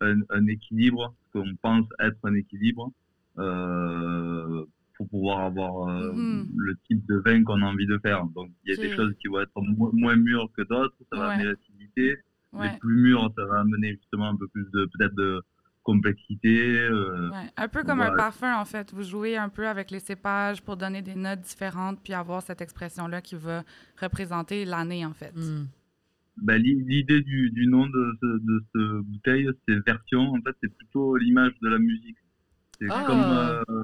un, 0.00 0.20
un 0.30 0.46
équilibre, 0.46 1.14
ce 1.26 1.38
qu'on 1.38 1.54
pense 1.60 1.86
être 2.00 2.18
un 2.24 2.34
équilibre, 2.34 2.90
pour 3.34 5.08
pouvoir 5.08 5.40
avoir 5.40 5.88
euh, 5.88 6.12
Mhm. 6.12 6.48
le 6.56 6.76
type 6.86 7.04
de 7.08 7.16
vin 7.24 7.42
qu'on 7.44 7.60
a 7.62 7.66
envie 7.66 7.86
de 7.86 7.98
faire. 7.98 8.24
Donc, 8.26 8.50
il 8.64 8.74
y 8.74 8.78
a 8.78 8.80
des 8.82 8.94
choses 8.94 9.12
qui 9.20 9.28
vont 9.28 9.40
être 9.40 9.50
mo- 9.60 9.90
moins 9.92 10.16
mûres 10.16 10.50
que 10.56 10.62
d'autres, 10.62 10.94
ça 11.10 11.18
va 11.18 11.28
Ouais. 11.28 11.34
amener 11.34 11.44
l'acidité. 11.50 12.16
Ouais. 12.52 12.70
Les 12.72 12.78
plus 12.78 12.94
mûrs, 13.02 13.32
ça 13.36 13.44
va 13.46 13.60
amener 13.60 13.92
justement 13.96 14.28
un 14.28 14.36
peu 14.36 14.46
plus 14.48 14.66
de, 14.72 14.84
peut-être 14.92 15.14
de 15.14 15.40
complexité. 15.82 16.78
euh, 16.78 17.30
Ouais, 17.30 17.50
Un 17.56 17.66
peu 17.68 17.82
comme 17.82 18.00
un 18.02 18.14
parfum, 18.14 18.56
en 18.56 18.64
fait. 18.64 18.92
Vous 18.92 19.02
jouez 19.02 19.36
un 19.36 19.48
peu 19.48 19.66
avec 19.66 19.90
les 19.90 19.98
cépages 19.98 20.62
pour 20.62 20.76
donner 20.76 21.02
des 21.02 21.14
notes 21.16 21.40
différentes, 21.40 21.98
puis 22.04 22.12
avoir 22.12 22.40
cette 22.42 22.60
expression-là 22.60 23.20
qui 23.22 23.34
va 23.34 23.64
représenter 24.00 24.64
l'année, 24.64 25.04
en 25.04 25.12
fait. 25.14 25.32
Hmm. 25.34 25.64
Ben, 26.36 26.56
l'i- 26.62 26.82
L'idée 26.84 27.20
du, 27.22 27.50
du 27.50 27.66
nom 27.66 27.86
de, 27.86 28.12
ce- 28.20 28.38
de 28.38 28.64
cette 28.74 29.06
bouteille, 29.06 29.48
c'est 29.66 29.84
version. 29.84 30.32
En 30.32 30.40
fait, 30.42 30.54
c'est 30.62 30.72
plutôt 30.76 31.16
l'image 31.16 31.52
de 31.62 31.68
la 31.68 31.78
musique. 31.78 32.16
C'est 32.82 32.90
Ah. 32.90 33.04
comme, 33.06 33.30
euh, 33.30 33.82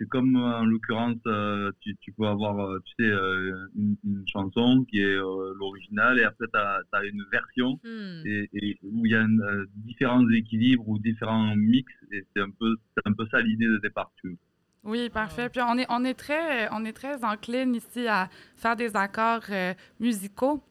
c'est 0.00 0.08
comme 0.08 0.36
en 0.36 0.64
l'occurrence, 0.64 1.16
euh, 1.26 1.70
tu, 1.80 1.94
tu 2.00 2.12
peux 2.12 2.26
avoir, 2.26 2.58
euh, 2.60 2.78
tu 2.86 3.04
sais, 3.04 3.10
euh, 3.10 3.66
une, 3.76 3.96
une 4.04 4.24
chanson 4.26 4.86
qui 4.88 5.00
est 5.00 5.04
euh, 5.04 5.52
l'original 5.58 6.18
et 6.18 6.24
après 6.24 6.46
tu 6.52 6.58
as, 6.58 7.04
une 7.04 7.24
version 7.30 7.78
Hmm. 7.84 8.22
et, 8.24 8.48
et 8.54 8.78
où 8.82 9.04
il 9.04 9.12
y 9.12 9.14
a 9.14 9.24
euh, 9.24 9.66
différents 9.74 10.26
équilibres 10.30 10.88
ou 10.88 10.98
différents 10.98 11.54
mix 11.56 11.92
et 12.12 12.24
c'est 12.34 12.42
un 12.42 12.50
peu, 12.50 12.76
c'est 12.96 13.06
un 13.06 13.12
peu 13.12 13.26
ça 13.30 13.40
l'idée 13.40 13.66
de 13.66 13.78
départ. 13.78 14.10
Tu 14.22 14.28
vois. 14.30 14.92
Oui, 14.92 15.10
parfait. 15.10 15.48
Puis 15.50 15.60
on 15.60 15.76
est, 15.76 15.86
on 15.90 16.04
est 16.04 16.14
très, 16.14 16.68
on 16.72 16.84
est 16.84 16.92
très 16.92 17.22
encline 17.24 17.74
ici 17.74 18.06
à 18.06 18.30
faire 18.56 18.76
des 18.76 18.96
accords 18.96 19.42
euh, 19.50 19.74
musicaux. 20.00 20.62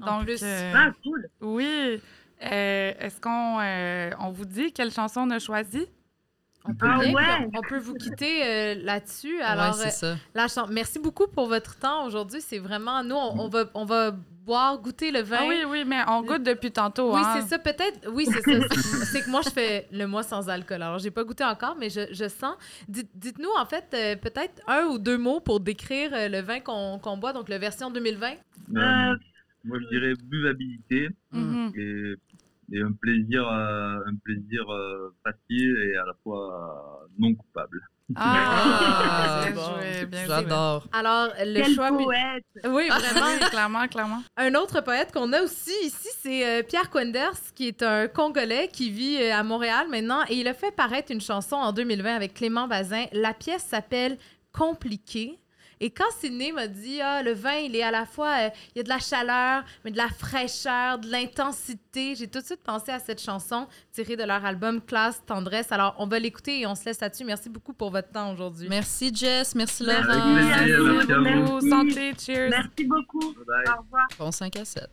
En 0.00 0.18
Donc, 0.18 0.26
plus. 0.26 0.40
euh, 0.42 0.72
Ah, 0.74 0.92
cool. 1.02 1.26
oui. 1.42 2.00
Euh, 2.40 2.92
Est-ce 3.00 3.20
qu'on 3.20 3.58
euh, 3.60 4.10
on 4.20 4.30
vous 4.30 4.44
dit 4.46 4.72
quelle 4.72 4.92
chanson 4.92 5.22
on 5.22 5.30
a 5.30 5.40
choisi? 5.40 5.86
On 6.64 6.74
peut, 6.74 6.86
Ah 6.90 6.98
ouais? 6.98 7.12
puis 7.48 7.58
on 7.58 7.62
peut 7.62 7.78
vous 7.78 7.94
quitter 7.94 8.42
euh, 8.44 8.74
là-dessus. 8.82 9.36
Ouais, 9.36 9.42
Alors, 9.42 9.78
euh, 9.80 9.88
ça. 9.88 10.16
la 10.34 10.48
chan- 10.48 10.66
merci 10.68 10.98
beaucoup 10.98 11.26
pour 11.26 11.46
votre 11.46 11.78
temps 11.78 12.04
aujourd'hui. 12.06 12.40
C'est 12.42 12.58
vraiment, 12.58 13.02
nous, 13.02 13.14
on, 13.14 13.40
on 13.44 13.48
va, 13.48 13.64
on 13.74 13.84
va 13.86 14.10
boire, 14.10 14.78
goûter 14.78 15.10
le 15.10 15.20
vin. 15.20 15.38
Ah 15.40 15.46
oui, 15.48 15.62
oui, 15.66 15.84
mais 15.86 16.00
on 16.08 16.22
goûte 16.22 16.42
depuis 16.42 16.70
tantôt. 16.70 17.14
Oui, 17.14 17.20
hein? 17.24 17.36
c'est 17.40 17.48
ça, 17.48 17.58
peut-être. 17.58 18.10
Oui, 18.12 18.26
c'est 18.26 18.42
ça. 18.42 18.74
C'est- 19.12 19.22
que 19.22 19.30
moi, 19.30 19.40
je 19.42 19.50
fais 19.50 19.86
le 19.92 20.06
mois 20.06 20.22
sans 20.22 20.48
alcool. 20.50 20.82
Alors, 20.82 20.98
j'ai 20.98 21.10
pas 21.10 21.24
goûté 21.24 21.44
encore, 21.44 21.76
mais 21.78 21.88
je, 21.90 22.12
je 22.12 22.28
sens. 22.28 22.54
Dites- 22.88 23.10
Dites-nous, 23.14 23.50
en 23.58 23.64
fait, 23.64 23.86
euh, 23.94 24.16
peut-être 24.16 24.60
un 24.66 24.84
ou 24.86 24.98
deux 24.98 25.16
mots 25.18 25.40
pour 25.40 25.60
décrire 25.60 26.10
euh, 26.12 26.28
le 26.28 26.40
vin 26.40 26.60
qu'on 26.60 26.98
qu'on 26.98 27.16
boit, 27.16 27.32
donc 27.32 27.48
la 27.48 27.58
version 27.58 27.90
2020. 27.90 28.32
Euh, 28.32 29.16
moi, 29.64 29.78
je 29.80 29.88
dirais 29.96 30.12
buvabilité. 30.22 31.08
Mhm. 31.32 31.72
et, 31.76 32.14
et 32.72 32.80
un 32.82 32.92
plaisir, 32.92 33.46
euh, 33.48 33.98
un 34.06 34.14
plaisir 34.24 34.62
euh, 34.70 35.14
facile 35.24 35.76
et 35.92 35.96
à 35.96 36.04
la 36.06 36.12
fois 36.22 37.02
euh, 37.04 37.06
non 37.18 37.34
coupable. 37.34 37.80
Ah, 38.16 39.42
Ah, 39.44 39.50
bien 39.50 39.54
joué, 39.62 40.06
bien 40.06 40.24
joué. 40.24 40.28
J'adore. 40.28 40.86
Alors, 40.92 41.28
le 41.44 41.62
Quel 41.62 41.74
choix. 41.74 41.88
poète. 41.90 42.44
Oui, 42.64 42.88
vraiment. 42.88 43.26
Oui, 43.26 43.46
clairement, 43.50 43.86
clairement. 43.88 44.22
Un 44.38 44.54
autre 44.54 44.80
poète 44.80 45.12
qu'on 45.12 45.30
a 45.34 45.42
aussi 45.42 45.72
ici, 45.84 46.08
c'est 46.20 46.64
Pierre 46.68 46.88
Quenders, 46.88 47.36
qui 47.54 47.68
est 47.68 47.82
un 47.82 48.08
Congolais 48.08 48.68
qui 48.72 48.90
vit 48.90 49.22
à 49.24 49.42
Montréal 49.42 49.88
maintenant. 49.90 50.20
Et 50.30 50.36
il 50.36 50.48
a 50.48 50.54
fait 50.54 50.74
paraître 50.74 51.12
une 51.12 51.20
chanson 51.20 51.56
en 51.56 51.72
2020 51.72 52.14
avec 52.16 52.32
Clément 52.34 52.66
Bazin. 52.66 53.04
La 53.12 53.34
pièce 53.34 53.64
s'appelle 53.64 54.16
Compliqué. 54.52 55.38
Et 55.80 55.90
quand 55.90 56.10
Sidney 56.18 56.52
m'a 56.52 56.66
dit, 56.66 57.00
ah, 57.00 57.22
le 57.22 57.32
vin, 57.32 57.54
il 57.54 57.76
est 57.76 57.82
à 57.82 57.90
la 57.90 58.04
fois, 58.06 58.46
euh, 58.46 58.50
il 58.74 58.78
y 58.78 58.80
a 58.80 58.82
de 58.82 58.88
la 58.88 58.98
chaleur, 58.98 59.64
mais 59.84 59.90
de 59.90 59.96
la 59.96 60.08
fraîcheur, 60.08 60.98
de 60.98 61.08
l'intensité, 61.10 62.14
j'ai 62.16 62.26
tout 62.26 62.40
de 62.40 62.44
suite 62.44 62.62
pensé 62.62 62.90
à 62.90 62.98
cette 62.98 63.20
chanson 63.22 63.66
tirée 63.92 64.16
de 64.16 64.24
leur 64.24 64.44
album 64.44 64.80
Classe 64.80 65.22
Tendresse. 65.24 65.70
Alors, 65.70 65.94
on 65.98 66.06
va 66.06 66.18
l'écouter 66.18 66.60
et 66.60 66.66
on 66.66 66.74
se 66.74 66.84
laisse 66.84 67.00
là-dessus. 67.00 67.24
Merci 67.24 67.48
beaucoup 67.48 67.72
pour 67.72 67.90
votre 67.90 68.10
temps 68.10 68.32
aujourd'hui. 68.32 68.68
Merci 68.68 69.14
Jess, 69.14 69.54
merci 69.54 69.84
Merci. 69.84 70.06
Laurent. 70.08 70.34
Merci 70.34 70.48
merci 70.48 71.12
à 71.12 71.18
vous. 71.18 71.44
beaucoup. 71.46 71.68
Santé, 71.68 72.12
cheers. 72.18 72.50
Merci 72.50 72.84
beaucoup. 72.84 73.34
Bye 73.34 73.44
bye. 73.46 73.74
Au 73.74 73.82
revoir. 73.82 74.06
Bon 74.18 74.30
5 74.32 74.56
à 74.56 74.64
7. 74.64 74.88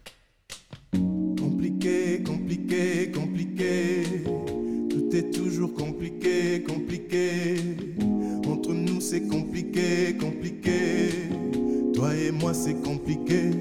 Compliqué, 1.39 2.23
compliqué, 2.23 3.11
compliqué. 3.11 4.03
Tout 4.89 5.15
est 5.15 5.31
toujours 5.33 5.73
compliqué, 5.73 6.63
compliqué. 6.63 7.55
Entre 8.65 8.73
nous 8.73 8.99
c'est 8.99 9.27
compliqué, 9.27 10.17
compliqué. 10.19 11.29
Toi 11.93 12.15
et 12.15 12.31
moi 12.31 12.51
c'est 12.55 12.73
compliqué. 12.81 13.51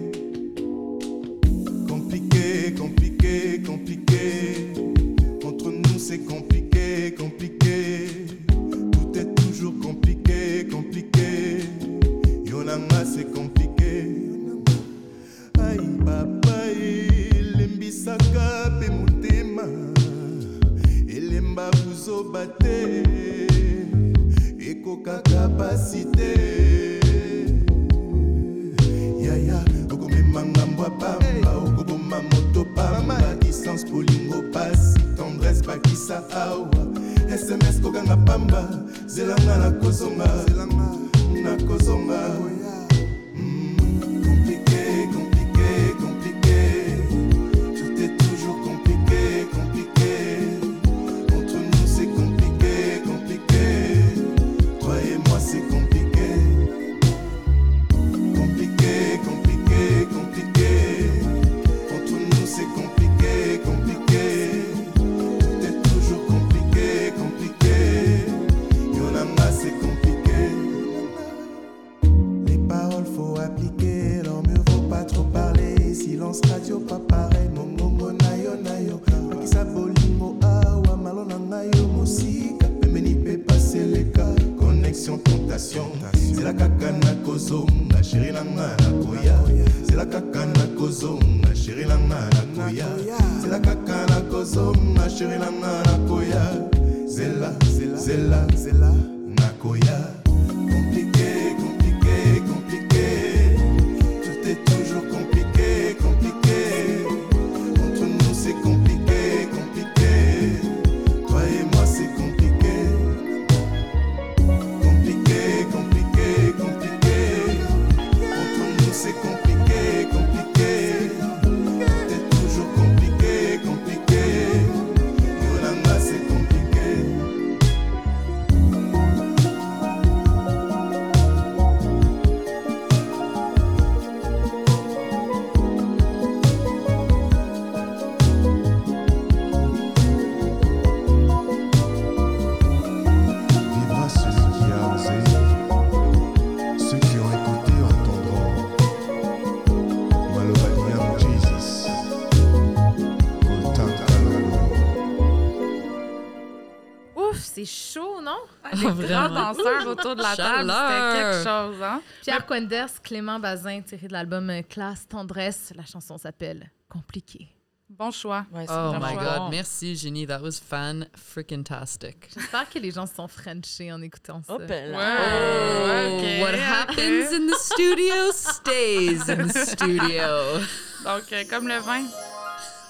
Autour 159.86 160.16
de 160.16 160.22
la 160.22 160.36
table, 160.36 160.70
c'était 160.70 161.18
quelque 161.18 161.44
chose, 161.44 161.82
hein? 161.82 162.02
Pierre 162.22 162.46
Quenders, 162.46 163.02
Clément 163.02 163.38
Bazin, 163.38 163.80
tiré 163.82 164.08
de 164.08 164.12
l'album 164.12 164.50
euh, 164.50 164.62
Classe 164.62 165.06
Tendresse. 165.08 165.72
La 165.76 165.84
chanson 165.84 166.18
s'appelle 166.18 166.70
Compliqué. 166.88 167.48
Bon 167.88 168.10
choix. 168.10 168.44
Ouais, 168.52 168.64
Oh 168.68 168.94
my 169.00 169.14
god, 169.14 169.50
merci 169.50 169.94
Jenny, 169.94 170.26
that 170.26 170.40
was 170.40 170.58
fan 170.58 171.06
freaking 171.14 171.62
tastic. 171.62 172.28
J'espère 172.34 172.68
que 172.68 172.78
les 172.78 172.90
gens 172.90 173.06
se 173.06 173.14
sont 173.14 173.28
frenchés 173.28 173.92
en 173.92 174.00
écoutant 174.02 174.42
ça. 174.42 174.56
Ouais. 174.56 174.92
ok, 174.96 176.40
what 176.40 176.54
happens 176.58 177.32
in 177.32 177.46
the 177.46 177.56
studio 177.58 178.32
stays 178.32 179.28
in 179.28 179.46
the 179.46 179.66
studio. 179.66 180.58
Donc, 181.04 181.32
euh, 181.32 181.44
comme 181.48 181.68
le 181.68 181.78
vin, 181.78 182.04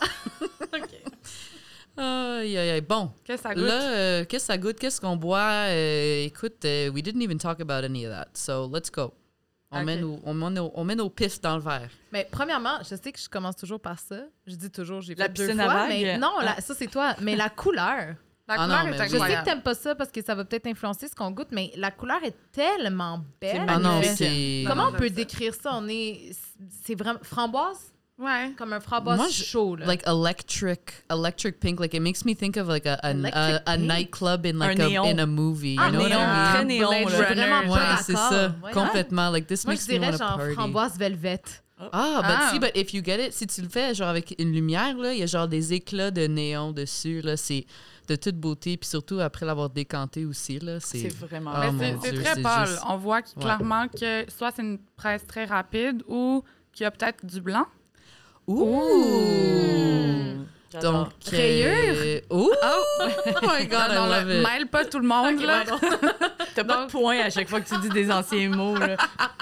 Aïe, 1.97 2.57
aïe, 2.59 2.71
aïe. 2.71 2.81
Bon, 2.81 3.11
qu'est-ce 3.25 3.43
que 3.43 3.49
ça 3.49 3.55
goûte? 3.55 3.65
là, 3.65 3.83
euh, 3.83 4.25
qu'est-ce 4.25 4.45
que 4.47 4.53
ça 4.53 4.59
goûte? 4.59 4.79
Qu'est-ce 4.79 5.01
qu'on 5.01 5.17
boit? 5.17 5.67
Euh, 5.69 6.25
écoute, 6.25 6.65
euh, 6.65 6.89
we 6.91 7.03
didn't 7.03 7.21
even 7.23 7.39
talk 7.39 7.61
about 7.61 7.85
any 7.85 8.07
of 8.07 8.13
that. 8.13 8.29
So, 8.35 8.69
let's 8.73 8.91
go. 8.91 9.13
On, 9.71 9.81
Ok. 9.81 9.87
met, 9.87 9.97
nos, 9.97 10.21
on, 10.25 10.35
met 10.35 10.51
nos, 10.51 10.71
on 10.75 10.85
met 10.85 10.95
nos 10.97 11.11
pifs 11.11 11.41
dans 11.41 11.57
le 11.57 11.63
verre. 11.63 11.91
Mais 12.13 12.27
premièrement, 12.31 12.79
je 12.89 12.95
sais 12.97 13.13
que 13.13 13.19
je 13.19 13.29
commence 13.29 13.57
toujours 13.57 13.81
par 13.81 13.99
ça. 13.99 14.17
Je 14.47 14.55
dis 14.55 14.71
toujours, 14.71 15.01
j'ai 15.01 15.15
La 15.15 15.27
fait 15.27 15.33
deux 15.33 15.55
fois. 15.55 15.67
vagues? 15.67 15.89
Mais 15.89 16.19
non, 16.19 16.33
Ah. 16.41 16.45
la- 16.45 16.61
ça 16.61 16.75
c'est 16.75 16.87
toi. 16.87 17.15
Mais 17.21 17.35
la 17.37 17.49
couleur. 17.51 18.15
La 18.47 18.55
Ah 18.59 18.65
couleur 18.67 18.85
non, 18.85 18.93
est 18.93 19.01
oui. 19.01 19.09
Je 19.09 19.17
sais 19.19 19.37
que 19.41 19.45
t'aimes 19.45 19.63
pas 19.63 19.75
ça 19.75 19.95
parce 19.95 20.11
que 20.13 20.23
ça 20.23 20.35
va 20.35 20.45
peut-être 20.45 20.67
influencer 20.67 21.09
ce 21.09 21.15
qu'on 21.15 21.31
goûte, 21.31 21.49
mais 21.51 21.73
la 21.77 21.91
couleur 21.91 22.23
est 22.23 22.35
tellement 22.53 23.25
belle. 23.41 23.65
Ah 23.67 23.79
non, 23.79 24.01
c'est... 24.03 24.65
Comment 24.67 24.89
on 24.89 24.93
peut 24.93 25.09
décrire 25.11 25.55
ça? 25.55 25.71
On 25.75 25.89
est. 25.89 26.31
C'est 26.85 26.95
vraiment. 26.95 27.19
Framboise? 27.23 27.94
Ouais. 28.17 28.53
Comme 28.57 28.73
un 28.73 28.79
framboise 28.81 29.17
Moi, 29.19 29.29
je- 29.29 29.43
chaud, 29.43 29.75
là. 29.75 29.87
like 29.87 30.07
electric 30.07 31.05
electric 31.11 31.59
pink 31.59 31.81
like 31.81 31.95
it 31.95 32.01
makes 32.01 32.25
me 32.25 32.33
think 32.35 32.57
of 32.57 32.69
like 32.69 32.87
a 32.87 32.97
a, 33.03 33.61
a, 33.67 33.77
nightclub 33.77 34.47
in 34.47 34.53
like 34.59 34.79
Un 34.79 34.85
a, 34.85 34.89
néon? 34.89 35.05
in 35.07 35.19
a 35.19 35.27
movie 35.27 35.75
you 35.75 35.81
Ah, 35.83 35.91
know 35.91 35.99
what 36.01 36.09
néon, 36.11 36.21
I 36.21 36.27
mean? 36.27 36.55
très 36.55 36.65
néon, 36.65 36.89
Blade 36.89 37.11
là. 37.11 37.29
Runner. 37.29 37.71
Ouais, 37.73 37.97
c'est 38.05 38.13
ça 38.17 38.55
Ouais. 38.63 38.71
complètement 38.73 39.31
like 39.31 39.49
this 39.49 39.65
Moi, 39.67 39.75
je 39.75 39.81
makes 39.81 39.89
me 39.89 39.95
dirais 39.95 40.07
want 40.07 40.13
to 40.13 40.19
genre 40.25 40.37
party 40.37 40.55
framboise 40.55 40.97
velvet. 40.97 41.43
ah 41.93 42.21
but 42.23 42.37
Ah. 42.39 42.51
see 42.53 42.61
but 42.61 42.71
if 42.77 42.95
you 42.95 43.03
get 43.05 43.19
it 43.27 43.33
si 43.33 43.49
tu 43.49 43.61
le 43.63 43.69
fais 43.69 43.95
genre 43.95 44.09
avec 44.09 44.33
une 44.39 44.53
lumière 44.53 44.97
là 44.97 45.13
il 45.13 45.19
y 45.19 45.23
a 45.25 45.27
genre 45.27 45.49
des 45.49 45.73
éclats 45.73 46.13
de 46.13 46.29
néon 46.29 46.71
dessus 46.71 47.21
là 47.21 47.37
c'est 47.37 47.67
de 48.07 48.15
toute 48.15 48.37
beauté 48.37 48.77
puis 48.77 48.89
surtout 48.89 49.19
après 49.19 49.45
l'avoir 49.45 49.71
décanté 49.71 50.25
aussi 50.25 50.61
là 50.61 50.79
c'est 50.79 50.99
C'est 51.01 51.09
vraiment 51.17 51.53
Mais 51.73 51.73
mon 51.93 52.01
c'est- 52.01 52.13
très 52.13 52.41
pâle. 52.41 52.69
juste- 52.69 52.81
On 52.89 52.97
voit 52.97 53.17
Ouais. 53.17 53.43
clairement 53.43 53.89
que 53.89 54.25
soit 54.31 54.53
c'est 54.55 54.63
une 54.63 54.79
presse 54.97 55.27
très 55.27 55.47
rapide 55.47 56.05
ou 56.07 56.45
qu'il 56.73 56.85
y 56.85 56.87
a 56.87 56.93
peut-être 56.93 57.27
du 57.27 57.41
blanc. 57.41 57.67
Ouh 58.47 60.45
J'adore. 60.73 60.93
donc 60.93 61.13
Rayure. 61.31 61.71
euh, 61.73 62.21
ouh 62.31 62.51
oh 62.63 63.47
my 63.47 63.67
god 63.67 63.91
I 63.91 63.95
Non, 63.95 64.07
love 64.07 64.27
le- 64.27 64.41
it 64.41 64.47
mêle 64.47 64.67
pas 64.67 64.85
tout 64.85 64.99
le 64.99 65.07
monde. 65.07 65.41
là. 65.41 65.65
T'as 66.55 66.65
pas 66.65 66.87
de 66.87 66.91
point 66.91 67.21
à 67.21 67.31
chaque 67.31 67.49
fois 67.49 67.61
que 67.61 67.69
tu 67.69 67.79
dis 67.81 67.89
des 67.91 68.11
anciens 68.11 68.49
mots. 68.51 68.77
Là. 68.77 68.97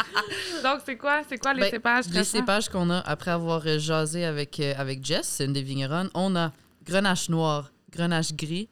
Donc, 0.62 0.81
c'est 0.85 0.97
quoi, 0.97 1.23
c'est 1.29 1.38
quoi 1.38 1.55
les 1.55 1.61
Ben, 1.62 1.71
cépages? 1.71 2.05
Les 2.11 2.25
cépages 2.25 2.69
qu'on 2.69 2.91
a 2.91 2.99
après 3.01 3.31
avoir 3.31 3.62
euh, 3.67 3.79
jasé 3.79 4.25
avec, 4.25 4.61
euh, 4.61 4.75
avec 4.77 5.05
Jess, 5.05 5.27
c'est 5.27 5.45
une 5.47 5.53
des 5.55 5.62
vigneronnes, 5.62 6.11
on 6.15 6.37
a 6.37 6.53
grenache 6.85 7.29
noir, 7.31 7.71
grenache 7.91 8.33
gris, 8.35 8.69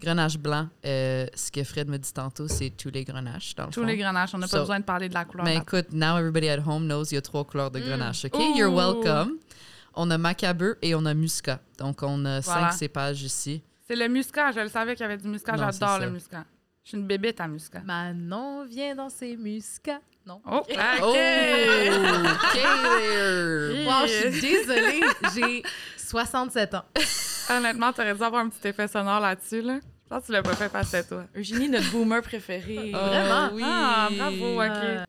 grenache 0.00 0.36
blanc. 0.38 0.68
Euh, 0.84 1.26
ce 1.34 1.50
que 1.50 1.64
Fred 1.64 1.88
me 1.88 1.96
dit 1.98 2.12
tantôt, 2.12 2.48
c'est 2.48 2.70
tous 2.70 2.90
les 2.90 3.04
grenaches, 3.04 3.54
dans 3.54 3.64
le 3.66 3.70
Tous 3.72 3.80
fond. 3.80 3.86
les 3.86 3.96
grenaches. 3.96 4.30
On 4.34 4.38
n'a 4.38 4.46
pas 4.46 4.50
So- 4.56 4.60
besoin 4.60 4.80
de 4.80 4.84
parler 4.84 5.08
de 5.08 5.14
la 5.14 5.24
couleur. 5.24 5.44
Mais 5.46 5.54
là. 5.54 5.60
écoute, 5.62 5.86
now 5.92 6.18
everybody 6.18 6.48
at 6.50 6.58
home 6.66 6.84
knows 6.86 7.04
il 7.10 7.14
y 7.14 7.18
a 7.18 7.22
trois 7.22 7.44
couleurs 7.44 7.70
de 7.70 7.80
grenache. 7.80 8.24
OK? 8.26 8.38
You're 8.56 8.72
welcome. 8.72 9.38
On 9.96 10.10
a 10.10 10.18
macabeu 10.18 10.78
et 10.82 10.94
on 10.94 11.04
a 11.06 11.14
muscat. 11.14 11.60
Donc, 11.78 12.02
on 12.02 12.24
a 12.24 12.40
Voilà. 12.40 12.70
cinq 12.70 12.72
cépages 12.72 13.22
ici. 13.22 13.62
C'est 13.86 13.96
le 13.96 14.08
muscat. 14.08 14.50
Je 14.52 14.60
le 14.60 14.68
savais 14.68 14.94
qu'il 14.94 15.02
y 15.02 15.06
avait 15.06 15.16
du 15.18 15.28
muscat. 15.28 15.56
J'adore 15.56 15.98
le 16.00 16.10
muscat. 16.10 16.44
Je 16.82 16.90
suis 16.90 16.98
une 16.98 17.06
bébête 17.06 17.40
à 17.40 17.48
muscat. 17.48 17.80
Manon 17.84 18.64
vient 18.64 18.94
dans 18.94 19.08
ses 19.08 19.36
muscats. 19.36 20.00
Non. 20.26 20.40
Oh, 20.50 20.56
OK. 20.56 20.76
Oh! 21.02 21.10
OK 21.10 22.52
there! 22.54 23.86
Wow, 23.86 24.06
je 24.06 24.30
suis 24.30 24.40
désolée. 24.40 25.00
J'ai 25.34 25.62
67 25.96 26.74
ans. 26.74 26.84
Honnêtement, 27.50 27.92
t'aurais 27.92 28.14
dû 28.14 28.22
avoir 28.22 28.42
un 28.42 28.48
petit 28.48 28.68
effet 28.68 28.88
sonore 28.88 29.20
là-dessus. 29.20 29.60
Là. 29.62 29.78
Je 30.04 30.08
pense 30.08 30.20
que 30.22 30.26
tu 30.26 30.32
l'as 30.32 30.42
pas 30.42 30.54
fait 30.54 30.70
que 30.70 30.84
c'est 30.84 31.08
toi. 31.08 31.24
Eugénie, 31.34 31.68
notre 31.68 31.90
boomer 31.90 32.20
préféré. 32.22 32.92
Oh, 32.94 32.98
Vraiment? 32.98 33.50
oui. 33.54 33.62
Ah, 33.64 34.08
bravo, 34.16 34.60
OK. 34.62 34.70
Euh, 34.70 35.04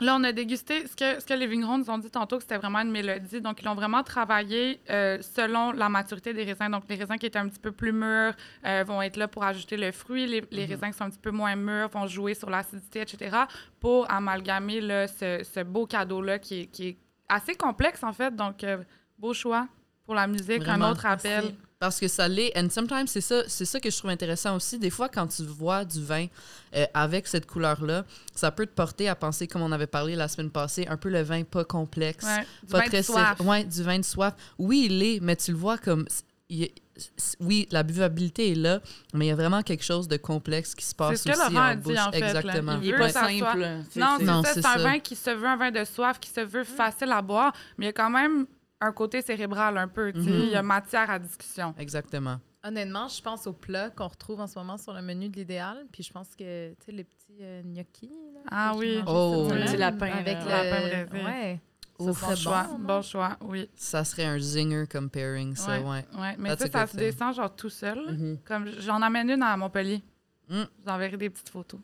Là, 0.00 0.14
on 0.14 0.22
a 0.22 0.30
dégusté 0.30 0.86
ce 0.86 0.94
que, 0.94 1.20
ce 1.20 1.26
que 1.26 1.34
les 1.34 1.48
vignerons 1.48 1.76
nous 1.78 1.90
ont 1.90 1.98
dit 1.98 2.08
tantôt, 2.10 2.36
que 2.36 2.42
c'était 2.42 2.56
vraiment 2.56 2.78
une 2.78 2.90
mélodie. 2.92 3.40
Donc, 3.40 3.60
ils 3.60 3.64
l'ont 3.64 3.74
vraiment 3.74 4.04
travaillé 4.04 4.80
euh, 4.90 5.18
selon 5.20 5.72
la 5.72 5.88
maturité 5.88 6.32
des 6.32 6.44
raisins. 6.44 6.70
Donc, 6.70 6.84
les 6.88 6.94
raisins 6.94 7.16
qui 7.16 7.26
étaient 7.26 7.38
un 7.38 7.48
petit 7.48 7.58
peu 7.58 7.72
plus 7.72 7.90
mûrs 7.92 8.32
euh, 8.64 8.84
vont 8.86 9.02
être 9.02 9.16
là 9.16 9.26
pour 9.26 9.42
ajouter 9.42 9.76
le 9.76 9.90
fruit. 9.90 10.26
Les, 10.28 10.44
les 10.52 10.66
raisins 10.66 10.86
qui 10.92 10.96
sont 10.98 11.04
un 11.04 11.10
petit 11.10 11.18
peu 11.18 11.32
moins 11.32 11.56
mûrs 11.56 11.88
vont 11.88 12.06
jouer 12.06 12.34
sur 12.34 12.48
l'acidité, 12.48 13.00
etc., 13.00 13.36
pour 13.80 14.08
amalgamer 14.08 14.80
là, 14.80 15.08
ce, 15.08 15.42
ce 15.42 15.60
beau 15.64 15.84
cadeau-là 15.84 16.38
qui 16.38 16.60
est, 16.60 16.66
qui 16.66 16.88
est 16.90 16.96
assez 17.28 17.56
complexe, 17.56 18.04
en 18.04 18.12
fait. 18.12 18.34
Donc, 18.36 18.62
euh, 18.62 18.78
beau 19.18 19.34
choix 19.34 19.66
pour 20.06 20.14
la 20.14 20.28
musique. 20.28 20.62
Vraiment. 20.62 20.86
Un 20.86 20.90
autre 20.92 21.06
appel. 21.06 21.42
Merci. 21.42 21.56
Parce 21.80 22.00
que 22.00 22.08
ça 22.08 22.26
l'est. 22.26 22.52
And 22.58 22.70
sometimes, 22.70 23.06
c'est 23.06 23.20
ça, 23.20 23.42
c'est 23.46 23.64
ça 23.64 23.78
que 23.78 23.88
je 23.90 23.96
trouve 23.96 24.10
intéressant 24.10 24.56
aussi. 24.56 24.78
Des 24.78 24.90
fois, 24.90 25.08
quand 25.08 25.28
tu 25.28 25.44
vois 25.44 25.84
du 25.84 26.02
vin 26.02 26.26
euh, 26.74 26.84
avec 26.92 27.28
cette 27.28 27.46
couleur-là, 27.46 28.04
ça 28.34 28.50
peut 28.50 28.66
te 28.66 28.72
porter 28.74 29.08
à 29.08 29.14
penser, 29.14 29.46
comme 29.46 29.62
on 29.62 29.70
avait 29.70 29.86
parlé 29.86 30.16
la 30.16 30.26
semaine 30.26 30.50
passée, 30.50 30.86
un 30.88 30.96
peu 30.96 31.08
le 31.08 31.22
vin 31.22 31.44
pas 31.44 31.64
complexe. 31.64 32.24
Ouais, 32.24 32.44
du 32.64 32.72
pas 32.72 32.78
vin 32.78 32.84
de 32.84 32.88
très 32.88 33.02
soif. 33.04 33.40
Ouais, 33.40 33.64
du 33.64 33.82
vin 33.84 33.98
de 34.00 34.04
soif. 34.04 34.34
Oui, 34.58 34.88
il 34.90 35.02
est, 35.04 35.20
mais 35.22 35.36
tu 35.36 35.52
le 35.52 35.56
vois 35.56 35.78
comme. 35.78 36.06
il 36.48 36.68
oui, 37.38 37.68
la 37.70 37.84
buvabilité 37.84 38.50
est 38.50 38.54
là, 38.56 38.80
mais 39.14 39.26
il 39.26 39.28
y 39.28 39.30
a 39.30 39.36
vraiment 39.36 39.62
quelque 39.62 39.84
chose 39.84 40.08
de 40.08 40.16
complexe 40.16 40.74
qui 40.74 40.84
se 40.84 40.96
passe 40.96 41.10
C'est 41.22 41.32
ce 41.32 41.38
que 41.38 41.44
aussi 41.44 41.52
Laurent 41.54 41.64
en 41.66 41.68
a 41.68 41.74
dit, 41.76 41.82
bouche. 41.82 41.96
en 41.96 42.10
fait. 42.10 42.18
Exactement. 42.18 42.78
Il 42.82 42.84
Il 42.86 42.88
est 42.88 42.92
veut 42.92 42.98
pas 42.98 43.08
simple. 43.12 43.68
C'est- 43.92 44.00
Non, 44.00 44.42
c'est- 44.44 44.66
un 44.66 44.76
vin 44.78 44.98
qui 44.98 45.14
se 45.14 45.30
veut 45.30 45.46
un 45.46 45.56
vin 45.56 45.70
de 45.70 45.84
soif, 45.84 46.18
qui 46.18 46.28
se 46.30 46.40
veut 46.40 46.64
facile 46.64 47.12
à 47.12 47.22
boire, 47.22 47.52
mais 47.76 47.84
il 47.84 47.86
y 47.86 47.90
a 47.90 47.92
quand 47.92 48.10
même 48.10 48.46
un 48.80 48.92
côté 48.92 49.22
cérébral 49.22 49.76
un 49.78 49.88
peu. 49.88 50.12
tu 50.12 50.22
sais. 50.22 50.30
Mhm. 50.30 50.40
Il 50.44 50.50
y 50.50 50.56
a 50.56 50.62
matière 50.62 51.10
à 51.10 51.18
discussion. 51.18 51.74
Exactement. 51.78 52.38
Honnêtement, 52.64 53.06
je 53.08 53.22
pense 53.22 53.46
aux 53.46 53.52
plats 53.52 53.90
qu'on 53.90 54.08
retrouve 54.08 54.40
en 54.40 54.46
ce 54.46 54.58
moment 54.58 54.76
sur 54.76 54.92
le 54.92 55.00
menu 55.02 55.28
de 55.28 55.36
l'idéal. 55.36 55.86
Puis 55.92 56.02
je 56.02 56.12
pense 56.12 56.34
que, 56.36 56.70
tu 56.74 56.76
sais, 56.86 56.92
les 56.92 57.04
petits 57.04 57.38
euh, 57.40 57.62
gnocchis. 57.64 58.10
là, 58.34 58.40
Ah 58.50 58.72
oui. 58.76 59.00
Oh. 59.06 59.48
Le 59.50 59.64
petit 59.64 59.76
lapin, 59.76 60.10
Avec 60.10 60.38
là. 60.44 60.44
le... 60.44 60.70
Lapin 60.70 61.04
braisé. 61.06 61.24
Ouais. 61.24 61.60
Bon 61.98 62.12
serait 62.12 62.36
choix, 62.36 62.68
bon, 62.78 63.02
choix, 63.02 63.36
oui. 63.40 63.68
Ça 63.74 64.04
serait 64.04 64.24
un 64.24 64.38
zinger 64.38 64.84
comme 64.88 65.10
pairing, 65.10 65.56
ça, 65.56 65.80
Ouais. 65.80 65.84
ouais. 65.84 66.04
Ouais. 66.20 66.36
Mais 66.38 66.50
That's 66.50 66.70
ça, 66.70 66.80
ça 66.80 66.86
se 66.86 66.96
descend 66.96 67.34
genre 67.34 67.54
tout 67.56 67.70
seul. 67.70 67.98
Mhm. 68.12 68.38
Comme 68.44 68.66
j'en 68.80 69.02
amène 69.02 69.30
une 69.30 69.42
à 69.42 69.56
Montpellier. 69.56 70.02
Mm. 70.48 70.54
Je 70.62 70.82
vous 70.84 70.90
enverrai 70.90 71.16
des 71.16 71.28
petites 71.30 71.48
photos. 71.48 71.80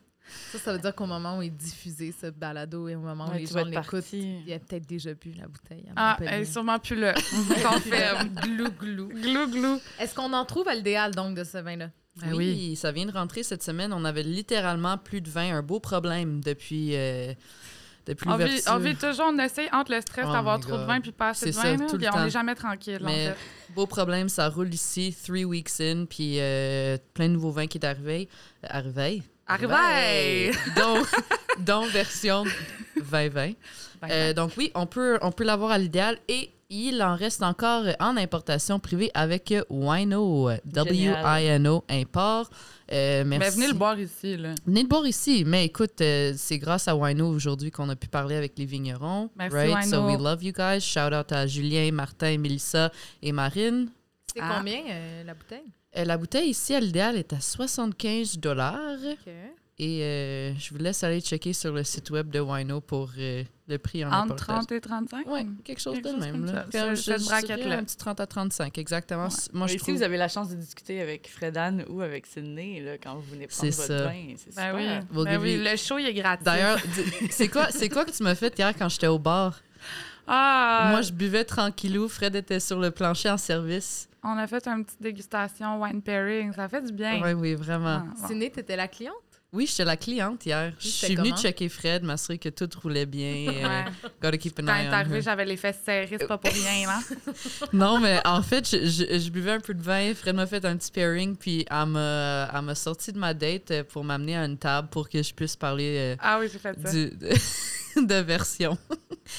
Ça, 0.52 0.58
ça 0.58 0.72
veut 0.72 0.78
dire 0.78 0.94
qu'au 0.94 1.06
moment 1.06 1.38
où 1.38 1.42
il 1.42 1.46
est 1.48 1.50
diffusé, 1.50 2.14
ce 2.18 2.28
balado, 2.28 2.88
et 2.88 2.96
au 2.96 3.00
moment 3.00 3.26
où 3.26 3.30
Ouais, 3.32 3.40
les 3.40 3.46
gens 3.46 3.64
l'écoutent, 3.64 4.12
il 4.12 4.52
a 4.52 4.58
peut-être 4.58 4.86
déjà 4.86 5.12
bu 5.14 5.32
la 5.32 5.46
bouteille. 5.46 5.84
Ah, 5.96 6.16
elle 6.20 6.42
est 6.42 6.44
sûrement 6.44 6.78
plus 6.78 6.96
là. 6.96 7.12
Confirme. 7.62 8.28
glou, 8.42 8.70
glou. 8.78 9.08
glou, 9.08 9.46
glou. 9.50 9.80
Est-ce 10.00 10.14
qu'on 10.14 10.32
en 10.32 10.44
trouve 10.44 10.66
à 10.68 10.74
l'idéal, 10.74 11.14
donc, 11.14 11.36
de 11.36 11.44
ce 11.44 11.58
vin-là? 11.58 11.90
Ben 12.16 12.32
oui, 12.32 12.76
ça 12.76 12.92
vient 12.92 13.06
de 13.06 13.12
rentrer 13.12 13.42
cette 13.42 13.62
semaine. 13.62 13.92
On 13.92 14.04
avait 14.04 14.22
littéralement 14.22 14.96
plus 14.98 15.20
de 15.20 15.28
vin, 15.28 15.54
un 15.56 15.62
beau 15.62 15.80
problème 15.80 16.40
depuis, 16.44 16.94
euh, 16.94 17.34
depuis 18.06 18.28
On 18.30 18.36
vit, 18.36 18.60
on 18.68 18.78
vit 18.78 18.94
toujours, 18.94 19.26
on 19.32 19.38
essaye 19.40 19.68
entre 19.72 19.92
le 19.92 20.00
stress 20.00 20.24
Oh 20.28 20.32
d'avoir 20.32 20.60
trop 20.60 20.76
de 20.78 20.84
vin 20.84 21.00
puis 21.00 21.10
pas 21.10 21.30
assez 21.30 21.46
de 21.46 21.50
C'est 21.52 21.56
vin. 21.60 21.76
ça, 21.76 21.82
là, 21.82 21.86
tout 21.90 21.96
le 21.96 21.98
puis 21.98 22.08
on 22.14 22.24
n'est 22.24 22.30
jamais 22.30 22.54
tranquille, 22.54 23.00
en 23.02 23.06
Mais 23.06 23.26
fait. 23.30 23.36
beau 23.74 23.86
problème, 23.86 24.28
ça 24.28 24.48
roule 24.48 24.72
ici, 24.72 25.12
three 25.26 25.44
weeks 25.44 25.80
in, 25.80 26.04
puis 26.08 26.36
euh, 26.38 26.96
plein 27.14 27.26
de 27.28 27.32
nouveaux 27.34 27.50
vins 27.50 27.66
qui 27.66 27.78
est 27.78 27.84
arrivé. 27.84 28.28
euh, 28.62 28.68
Arrivé. 28.70 29.22
Arrivé! 29.46 30.52
dont, 30.76 31.02
dont 31.58 31.86
version 31.86 32.44
2020. 32.96 33.52
Euh, 34.10 34.32
donc 34.34 34.52
oui, 34.56 34.70
on 34.74 34.86
peut, 34.86 35.18
on 35.22 35.32
peut 35.32 35.44
l'avoir 35.44 35.70
à 35.70 35.78
l'idéal 35.78 36.18
et 36.28 36.50
il 36.70 37.02
en 37.02 37.14
reste 37.14 37.42
encore 37.42 37.84
en 38.00 38.16
importation 38.16 38.78
privée 38.78 39.10
avec 39.14 39.54
Wino, 39.70 40.50
W-I-N-O, 40.64 41.84
import. 41.88 42.50
Euh, 42.92 43.24
merci. 43.24 43.38
Mais 43.38 43.50
venez 43.50 43.68
le 43.68 43.78
boire 43.78 43.98
ici, 43.98 44.36
là. 44.36 44.54
Venez 44.66 44.82
le 44.82 44.88
boire 44.88 45.06
ici. 45.06 45.44
Mais 45.46 45.64
écoute, 45.64 46.00
euh, 46.00 46.32
c'est 46.36 46.58
grâce 46.58 46.88
à 46.88 46.96
Wino 46.96 47.28
aujourd'hui 47.28 47.70
qu'on 47.70 47.88
a 47.88 47.96
pu 47.96 48.08
parler 48.08 48.36
avec 48.36 48.58
les 48.58 48.66
vignerons. 48.66 49.30
Merci, 49.36 49.56
right? 49.56 49.84
So 49.84 50.06
we 50.06 50.18
love 50.18 50.42
you 50.42 50.52
guys. 50.52 50.80
Shout 50.80 51.14
out 51.14 51.32
à 51.32 51.46
Julien, 51.46 51.90
Martin, 51.92 52.36
Mélissa 52.38 52.90
et 53.22 53.32
Marine. 53.32 53.88
C'est 54.34 54.42
Ah. 54.42 54.54
combien, 54.58 54.82
euh, 54.88 55.24
la 55.24 55.34
bouteille? 55.34 55.64
Euh, 55.96 56.04
la 56.04 56.16
bouteille 56.18 56.48
ici 56.50 56.74
à 56.74 56.80
l'idéal 56.80 57.16
est 57.16 57.32
à 57.32 57.40
75 57.40 58.38
dollars. 58.38 58.98
OK. 59.12 59.32
Et 59.76 60.02
euh, 60.04 60.54
je 60.56 60.70
vous 60.70 60.78
laisse 60.78 61.02
aller 61.02 61.20
checker 61.20 61.52
sur 61.52 61.72
le 61.72 61.82
site 61.82 62.08
web 62.10 62.30
de 62.30 62.38
Wino 62.38 62.80
pour 62.80 63.10
euh, 63.18 63.42
le 63.66 63.78
prix 63.78 64.04
en 64.04 64.08
Entre 64.08 64.32
importation. 64.34 64.54
30 64.66 64.72
et 64.72 64.80
35? 64.80 65.26
Oui, 65.28 65.40
quelque 65.64 65.80
chose 65.80 65.94
Quelque 65.94 66.06
de 66.06 66.12
chose 66.12 66.20
même. 66.20 66.32
comme 66.32 66.46
là. 66.46 66.94
je- 66.94 67.00
cette 67.00 67.22
braquette-là. 67.24 67.78
Un 67.78 67.84
petit 67.84 67.96
30 67.96 68.20
à 68.20 68.26
35, 68.26 68.78
exactement. 68.78 69.28
Moi, 69.52 69.66
je 69.66 69.72
Mais 69.72 69.78
si 69.78 69.78
trouve... 69.78 69.96
vous 69.96 70.02
avez 70.04 70.16
la 70.16 70.28
chance 70.28 70.48
de 70.50 70.54
discuter 70.54 71.00
avec 71.00 71.28
Fredan 71.28 71.78
ou 71.88 72.02
avec 72.02 72.24
Sydney 72.26 72.80
là, 72.82 72.98
quand 72.98 73.16
vous 73.16 73.22
venez 73.32 73.48
prendre 73.48 73.72
votre 73.72 73.86
ça. 73.86 74.06
vin, 74.06 74.34
c'est 74.36 74.54
Ben 74.54 74.70
super. 74.70 74.74
oui. 74.76 75.06
We'll 75.16 75.24
Ben 75.24 75.40
oui, 75.42 75.54
you- 75.54 75.62
le 75.64 75.76
show, 75.76 75.98
il 75.98 76.06
est 76.06 76.14
gratuit. 76.14 76.44
D'ailleurs, 76.44 76.78
c'est 77.30 77.48
quoi, 77.48 77.70
c'est 77.72 77.88
quoi 77.88 78.04
que 78.04 78.12
tu 78.12 78.22
m'as 78.22 78.36
fait 78.36 78.56
hier 78.56 78.72
quand 78.78 78.88
j'étais 78.88 79.08
au 79.08 79.18
bar? 79.18 79.60
ah, 80.28 80.88
Moi, 80.92 81.02
je 81.02 81.10
buvais 81.12 81.44
tranquillou. 81.44 82.08
Fred 82.08 82.36
était 82.36 82.60
sur 82.60 82.78
le 82.78 82.90
plancher 82.92 83.30
en 83.30 83.38
service. 83.38 84.08
On 84.24 84.36
a 84.38 84.46
fait 84.46 84.66
une 84.66 84.84
petite 84.84 85.02
dégustation 85.02 85.80
wine 85.82 86.00
pairing. 86.02 86.52
Ça 86.54 86.68
fait 86.68 86.82
du 86.82 86.92
bien. 86.92 87.20
Oui, 87.22 87.32
oui, 87.34 87.54
vraiment. 87.54 88.02
Ah. 88.22 88.26
Ciné, 88.26 88.50
t'étais 88.50 88.76
la 88.76 88.88
cliente? 88.88 89.14
Oui, 89.52 89.66
j'étais 89.68 89.84
la 89.84 89.96
cliente 89.96 90.44
hier. 90.44 90.72
Je 90.80 90.88
suis 90.88 91.14
venue 91.14 91.30
checker 91.36 91.68
Fred, 91.68 92.02
m'assurer 92.02 92.38
que 92.38 92.48
tout 92.48 92.68
roulait 92.82 93.06
bien. 93.06 93.46
euh, 93.48 93.82
gotta 94.20 94.36
keep 94.36 94.58
an 94.58 94.64
Quand 94.66 94.74
eye 94.74 95.06
on 95.08 95.20
j'avais 95.20 95.44
les 95.44 95.56
fesses 95.56 95.78
serrées, 95.84 96.16
c'est 96.18 96.26
pas 96.26 96.38
pour 96.38 96.50
rien, 96.52 96.88
là. 96.88 96.98
Non, 97.72 98.00
mais 98.00 98.20
en 98.26 98.42
fait, 98.42 98.68
je, 98.68 98.78
je- 98.84 99.18
je 99.20 99.30
buvais 99.30 99.52
un 99.52 99.60
peu 99.60 99.72
de 99.74 99.80
vin. 99.82 100.12
Fred 100.14 100.34
m'a 100.34 100.46
fait 100.46 100.64
un 100.64 100.76
petit 100.76 100.90
pairing, 100.90 101.36
puis 101.36 101.64
elle 101.70 101.86
m'a 101.86 102.74
sorti 102.74 103.12
de 103.12 103.18
ma 103.18 103.32
date 103.32 103.70
euh, 103.70 103.84
pour 103.84 104.02
m'amener 104.02 104.36
à 104.36 104.44
une 104.44 104.58
table 104.58 104.88
pour 104.88 105.08
que 105.08 105.22
je 105.22 105.32
puisse 105.32 105.54
parler 105.54 105.98
euh, 105.98 106.16
Ah 106.18 106.38
oui, 106.40 106.48
j'ai 106.52 106.58
fait 106.58 106.76
ça. 106.82 106.90
du, 106.90 107.10
de, 107.10 107.28
de 108.06 108.14
version. 108.22 108.76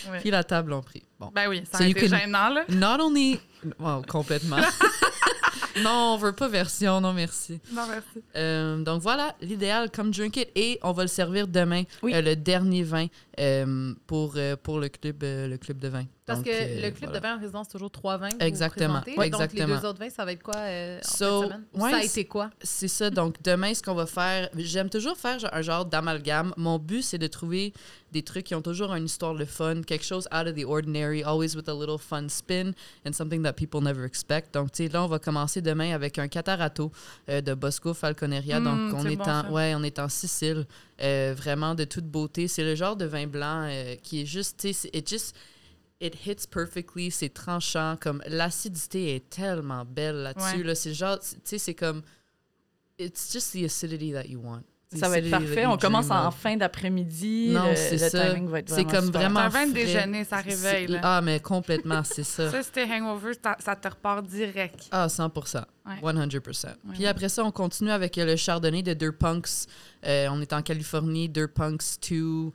Ouais. 0.10 0.20
Puis 0.22 0.32
la 0.32 0.46
table 0.46 0.72
ont 0.72 0.82
pris. 0.82 1.04
Bon. 1.26 1.32
Ben 1.34 1.48
oui, 1.50 1.64
ça 1.72 1.80
a 1.80 1.88
été 1.88 2.08
gênant, 2.08 2.50
là. 2.50 2.64
Not 2.70 3.04
only. 3.04 3.40
Wow, 3.80 4.02
complètement. 4.08 4.58
non, 5.84 6.14
on 6.14 6.18
veut 6.18 6.32
pas 6.34 6.48
version, 6.48 7.02
non 7.02 7.14
merci. 7.14 7.60
Non, 7.72 7.84
merci. 7.90 8.24
Euh, 8.36 8.78
donc 8.84 9.02
voilà, 9.02 9.36
l'idéal, 9.42 9.90
come 9.92 10.12
drink 10.12 10.38
it. 10.38 10.50
Et 10.56 10.80
on 10.84 10.92
va 10.92 11.04
le 11.04 11.08
servir 11.08 11.48
demain, 11.48 11.84
Oui. 12.04 12.14
euh, 12.14 12.22
le 12.22 12.36
dernier 12.36 12.84
vin 12.84 13.08
euh, 13.40 13.94
pour, 14.08 14.34
euh, 14.38 14.56
pour 14.62 14.80
le, 14.80 14.90
club, 14.90 15.24
euh, 15.24 15.48
le 15.48 15.58
club 15.58 15.78
de 15.78 15.88
vin. 15.88 16.06
Parce 16.26 16.40
Donc, 16.40 16.48
que 16.48 16.82
le 16.82 16.90
club 16.90 17.12
voilà. 17.12 17.20
de 17.20 17.24
vin 17.24 17.36
en 17.36 17.40
résidence, 17.40 17.68
c'est 17.68 17.74
toujours 17.74 17.92
trois 17.92 18.18
vins. 18.18 18.30
vous 18.30 18.40
Exactement. 18.46 19.02
Ouais, 19.16 19.30
Donc, 19.30 19.54
les 19.54 19.66
deux 19.66 19.86
autres 19.86 20.00
vins, 20.00 20.10
ça 20.10 20.26
va 20.26 20.32
être 20.32 20.42
quoi 20.42 20.56
en 20.58 21.00
So, 21.04 21.42
fin 21.42 21.42
de 21.42 21.46
semaine? 21.46 21.64
Ou 21.74 21.82
ouais, 21.84 21.92
ça 21.92 21.98
a 21.98 22.04
été 22.04 22.26
quoi? 22.26 22.50
C'est 22.64 22.88
ça. 22.88 23.10
Donc, 23.12 23.36
demain, 23.44 23.74
ce 23.76 23.84
qu'on 23.84 23.94
va 23.94 24.08
faire, 24.08 24.50
j'aime 24.56 24.90
toujours 24.90 25.18
faire 25.18 25.38
un 25.54 25.62
genre 25.62 25.86
d'amalgame. 25.86 26.52
Mon 26.58 26.80
but, 26.80 27.04
c'est 27.04 27.20
de 27.20 27.28
trouver 27.28 27.74
des 28.12 28.24
trucs 28.24 28.46
qui 28.46 28.56
ont 28.56 28.62
toujours 28.62 28.92
une 28.96 29.06
histoire 29.06 29.36
de 29.36 29.46
fun, 29.46 29.82
quelque 29.84 30.06
chose 30.06 30.28
out 30.34 30.48
of 30.48 30.56
the 30.56 30.64
ordinary, 30.66 31.22
always 31.24 31.56
with 31.56 31.68
a 31.70 31.74
little 31.76 32.00
fun 32.00 32.28
spin 32.30 32.72
and 33.06 33.12
something 33.14 33.44
that 33.44 33.54
people 33.54 33.82
never 33.82 34.04
expect. 34.06 34.54
Donc, 34.54 34.72
tu 34.72 34.84
sais, 34.86 34.90
là, 34.90 35.04
on 35.04 35.08
va 35.08 35.20
commencer 35.20 35.62
demain 35.62 35.94
avec 35.94 36.18
un 36.18 36.28
catarato 36.28 36.92
euh, 37.30 37.42
de 37.42 37.54
Bosco 37.54 37.94
Falconeria. 37.94 38.60
Donc, 38.60 38.94
on 38.96 39.02
c'est 39.04 39.14
est, 39.14 39.16
bon, 39.18 39.24
en, 39.26 39.44
ça. 39.44 39.52
ouais, 39.52 39.74
on 39.76 39.84
est 39.84 40.00
en 40.00 40.10
Sicile, 40.10 40.66
euh, 41.02 41.34
vraiment 41.36 41.76
de 41.76 41.84
toute 41.84 42.06
beauté. 42.06 42.48
C'est 42.48 42.64
le 42.64 42.76
genre 42.76 42.96
de 42.96 43.06
vin 43.06 43.28
blanc 43.28 43.68
euh, 43.70 43.96
qui 43.96 44.22
est 44.22 44.26
juste, 44.26 44.60
tu 44.62 44.74
sais, 44.74 44.90
it 44.94 45.10
just 45.10 45.36
it 46.02 46.16
hits 46.26 46.48
perfectly, 46.50 47.10
c'est 47.10 47.30
tranchant, 47.30 47.98
comme 48.00 48.22
l'acidité 48.28 49.16
est 49.16 49.30
tellement 49.30 49.86
belle 49.86 50.24
là-dessus. 50.24 50.58
Ouais. 50.58 50.64
Là, 50.64 50.76
c'est 50.76 50.94
genre, 50.94 51.20
tu 51.20 51.36
sais, 51.44 51.58
c'est 51.58 51.74
comme 51.74 52.02
it's 52.98 53.32
just 53.32 53.54
the 53.54 53.64
acidity 53.64 54.12
that 54.12 54.28
you 54.28 54.40
want. 54.40 54.64
Ça 54.94 55.10
va 55.10 55.18
être 55.18 55.30
parfait. 55.30 55.66
On 55.66 55.78
commence 55.78 56.12
en 56.12 56.32
fin 56.32 56.56
d'après-midi. 56.58 57.50
Non, 57.52 57.72
c'est 57.76 57.98
ça. 57.98 58.30
timing 58.30 58.48
va 58.48 58.60
être 58.60 58.70
C'est 58.70 58.86
comme 58.86 59.06
super. 59.06 59.22
vraiment 59.22 59.40
C'est 59.50 59.58
un 59.58 59.62
vin 59.62 59.68
de 59.68 59.74
déjeuner, 59.74 60.24
ça 60.24 60.38
réveille, 60.38 60.88
là. 60.88 61.00
Ah, 61.04 61.22
mais 61.22 61.40
complètement, 61.40 62.04
c'est 62.04 62.24
ça. 62.24 62.52
Ça, 62.52 62.64
c'était 62.64 62.86
hangover, 62.86 63.32
ça, 63.60 63.76
te 63.76 63.88
repart 63.88 64.26
direct. 64.26 64.88
Ah, 64.92 65.10
100 65.10 65.26
Ouais. 65.26 65.32
100 66.54 66.68
Ouais, 66.68 66.74
Puis 66.94 67.04
ouais. 67.04 67.08
après 67.08 67.30
ça, 67.30 67.44
on 67.44 67.52
continue 67.52 67.92
avec 67.92 68.16
le 68.16 68.36
chardonnay 68.36 68.82
de 68.84 68.94
Deux 68.94 69.12
Punks. 69.12 69.68
Euh, 70.06 70.28
on 70.32 70.42
est 70.42 70.54
en 70.54 70.62
Californie, 70.62 71.30
Deux 71.30 71.48
Punks 71.48 71.82
2, 72.10 72.52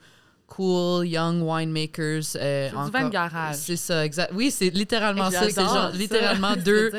cool, 0.50 1.06
young 1.06 1.40
winemakers. 1.42 2.36
euh, 2.36 2.68
C'est 2.70 2.84
du 2.84 2.90
vin 2.90 3.04
de 3.04 3.08
garage. 3.08 3.56
C'est 3.56 3.76
ça, 3.76 4.04
exact. 4.04 4.32
Oui, 4.34 4.50
c'est 4.50 4.68
littéralement 4.70 5.30
ça. 5.30 5.48
C'est 5.48 5.54
genre 5.64 5.90
littéralement 5.94 6.56
deux, 6.56 6.90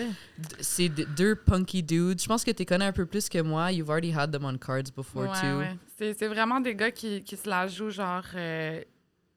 c'est 0.60 0.90
deux 0.90 1.36
punky 1.36 1.84
dudes. 1.84 2.20
Je 2.22 2.28
pense 2.28 2.44
que 2.44 2.52
tu 2.52 2.66
connais 2.66 2.86
un 2.86 2.92
peu 2.92 3.06
plus 3.06 3.30
que 3.30 3.40
moi. 3.42 3.72
You've 3.72 3.90
already 3.90 4.12
had 4.12 4.32
them 4.32 4.46
on 4.46 4.58
cards 4.58 4.92
before 4.96 5.24
Ouais, 5.24 5.40
too. 5.40 5.58
ouais. 5.60 5.76
C'est, 5.98 6.18
c'est 6.18 6.28
vraiment 6.28 6.60
des 6.60 6.74
gars 6.74 6.90
qui, 6.92 7.22
qui 7.24 7.38
se 7.38 7.48
la 7.48 7.68
jouent 7.68 7.92
genre 7.92 8.24
euh, 8.36 8.82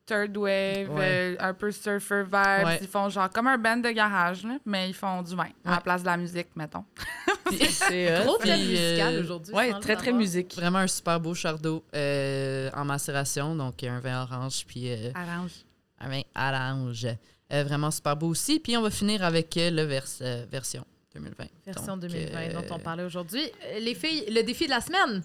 third 0.07 0.37
wave, 0.37 0.90
Ouais. 0.90 1.01
euh, 1.01 1.37
un 1.40 1.55
peu 1.55 1.71
surfer 1.73 2.25
vibes. 2.25 2.67
Ouais. 2.67 2.79
Ils 2.83 2.88
font 2.88 3.09
genre 3.09 3.31
comme 3.31 3.47
un 3.47 3.57
band 3.59 3.79
de 3.79 3.90
garage, 3.90 4.45
là, 4.45 4.59
mais 4.67 4.88
ils 4.90 4.95
font 4.95 5.23
du 5.23 5.35
vin 5.35 5.49
à 5.64 5.73
la 5.73 5.81
place 5.81 6.03
de 6.03 6.07
la 6.07 6.17
musique, 6.17 6.49
mettons. 6.57 6.85
C'est 7.71 8.19
hot. 8.21 8.25
Gros 8.25 8.38
euh, 8.47 8.57
musical 8.57 9.19
aujourd'hui. 9.21 9.55
Le 9.55 9.81
très, 9.81 9.97
très 9.97 10.12
musique. 10.12 10.55
Vraiment 10.57 10.79
un 10.79 10.87
super 10.87 11.21
beau 11.21 11.35
chardot 11.35 11.85
euh, 11.95 12.71
en 12.75 12.85
macération, 12.85 13.55
donc 13.55 13.83
un 13.85 14.01
vin 14.01 14.23
orange 14.23 14.64
puis 14.67 14.90
euh, 14.90 15.11
Arrange. 15.14 15.53
un 16.01 16.09
vin 16.09 16.23
orange. 16.37 17.07
Euh, 17.53 17.62
vraiment 17.64 17.90
super 17.90 18.17
beau 18.17 18.29
aussi. 18.29 18.59
Puis 18.61 18.77
on 18.77 18.83
va 18.83 18.90
finir 18.90 19.23
avec 19.23 19.57
euh, 19.59 19.71
le 19.71 19.83
vers- 19.83 20.05
euh, 20.23 20.45
version 20.51 20.85
2020. 21.14 21.45
Version 21.67 21.97
Donc, 21.97 22.11
2020 22.11 22.38
euh, 22.38 22.53
dont 22.55 22.75
on 22.75 22.79
parlait 22.79 23.05
aujourd'hui. 23.05 23.43
Euh, 23.67 23.79
Les 23.81 23.95
filles, 23.95 24.25
le 24.31 24.43
défi 24.43 24.64
de 24.64 24.71
la 24.71 24.81
semaine. 24.81 25.23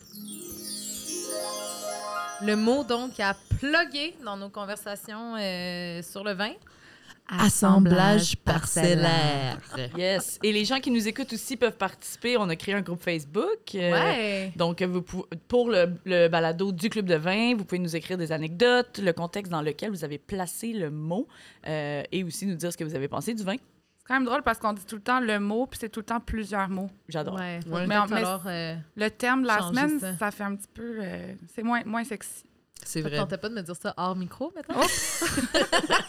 Le 2.45 2.56
mot 2.56 2.84
donc 2.84 3.19
à 3.19 3.36
plugger 3.60 4.15
dans 4.23 4.38
nos 4.38 4.49
conversations 4.49 5.36
euh, 5.38 6.02
sur 6.02 6.23
le 6.23 6.32
vin. 6.34 6.52
Assemblage 7.32 8.38
parcellaire. 8.38 9.60
Yes. 9.95 10.39
Et 10.41 10.52
les 10.52 10.65
gens 10.65 10.80
qui 10.80 10.89
nous 10.89 11.08
écoutent 11.08 11.32
aussi 11.34 11.58
peuvent 11.58 11.78
participer. 11.78 12.38
On 12.38 12.49
a 12.49 12.56
créé 12.56 12.73
un 12.73 12.82
groupe 12.82 13.04
Facebook. 13.04 13.75
euh, 13.75 13.91
Ouais. 13.91 14.54
Donc, 14.56 14.82
vous 14.82 15.04
pou- 15.04 15.25
pour 15.47 15.69
le, 15.69 15.93
le 16.06 16.28
balado 16.28 16.71
du 16.71 16.89
Club 16.89 17.06
de 17.06 17.15
vin, 17.15 17.56
vous 17.56 17.65
pouvez 17.65 17.78
nous 17.80 17.95
écrire 17.95 18.17
des 18.17 18.32
anecdotes, 18.32 18.97
le 18.97 19.13
contexte 19.13 19.52
dans 19.52 19.62
lequel 19.62 19.91
vous 19.91 20.04
avez 20.04 20.17
placé 20.17 20.73
le 20.73 20.89
mot 20.89 21.28
euh, 21.67 22.02
et 22.12 22.23
aussi 22.23 22.47
nous 22.47 22.56
dire 22.56 22.71
ce 22.73 22.78
que 22.78 22.84
vous 22.84 22.95
avez 22.95 23.08
pensé 23.08 23.36
du 23.36 23.43
vin. 23.43 23.58
C'est 24.10 24.15
quand 24.15 24.22
même 24.22 24.26
drôle 24.28 24.41
parce 24.41 24.58
qu'on 24.58 24.74
dit 24.74 24.84
tout 24.88 24.95
le 24.95 25.04
temps 25.04 25.19
le 25.19 25.39
mot, 25.39 25.67
puis 25.67 25.78
c'est 25.80 25.89
tout 25.89 26.00
le 26.00 26.06
temps 26.08 26.19
plusieurs 26.19 26.67
mots. 26.67 26.89
J'adore. 27.08 27.36
Ouais, 27.36 27.60
Ouais. 27.67 27.86
mais 27.86 27.95
on- 28.00 28.08
euh, 28.48 28.76
Le 28.95 29.10
thème 29.10 29.43
de 29.43 29.48
la 29.48 29.60
semaine, 29.62 30.00
ça. 30.00 30.17
ça. 30.17 30.32
fait 30.32 30.43
un 30.45 30.56
petit 30.56 30.67
peu. 30.74 30.98
euh, 31.00 31.36
c'est 31.54 31.62
moins, 31.62 31.84
moins 31.86 32.04
sexy. 32.04 32.43
C'est 32.86 33.02
ça 33.02 33.08
vrai. 33.10 33.18
tentait 33.18 33.38
pas 33.38 33.50
de 33.50 33.56
me 33.56 33.62
dire 33.62 33.76
ça 33.76 33.94
hors 33.98 34.15
micro, 34.15 34.52
maintenant? 34.56 34.82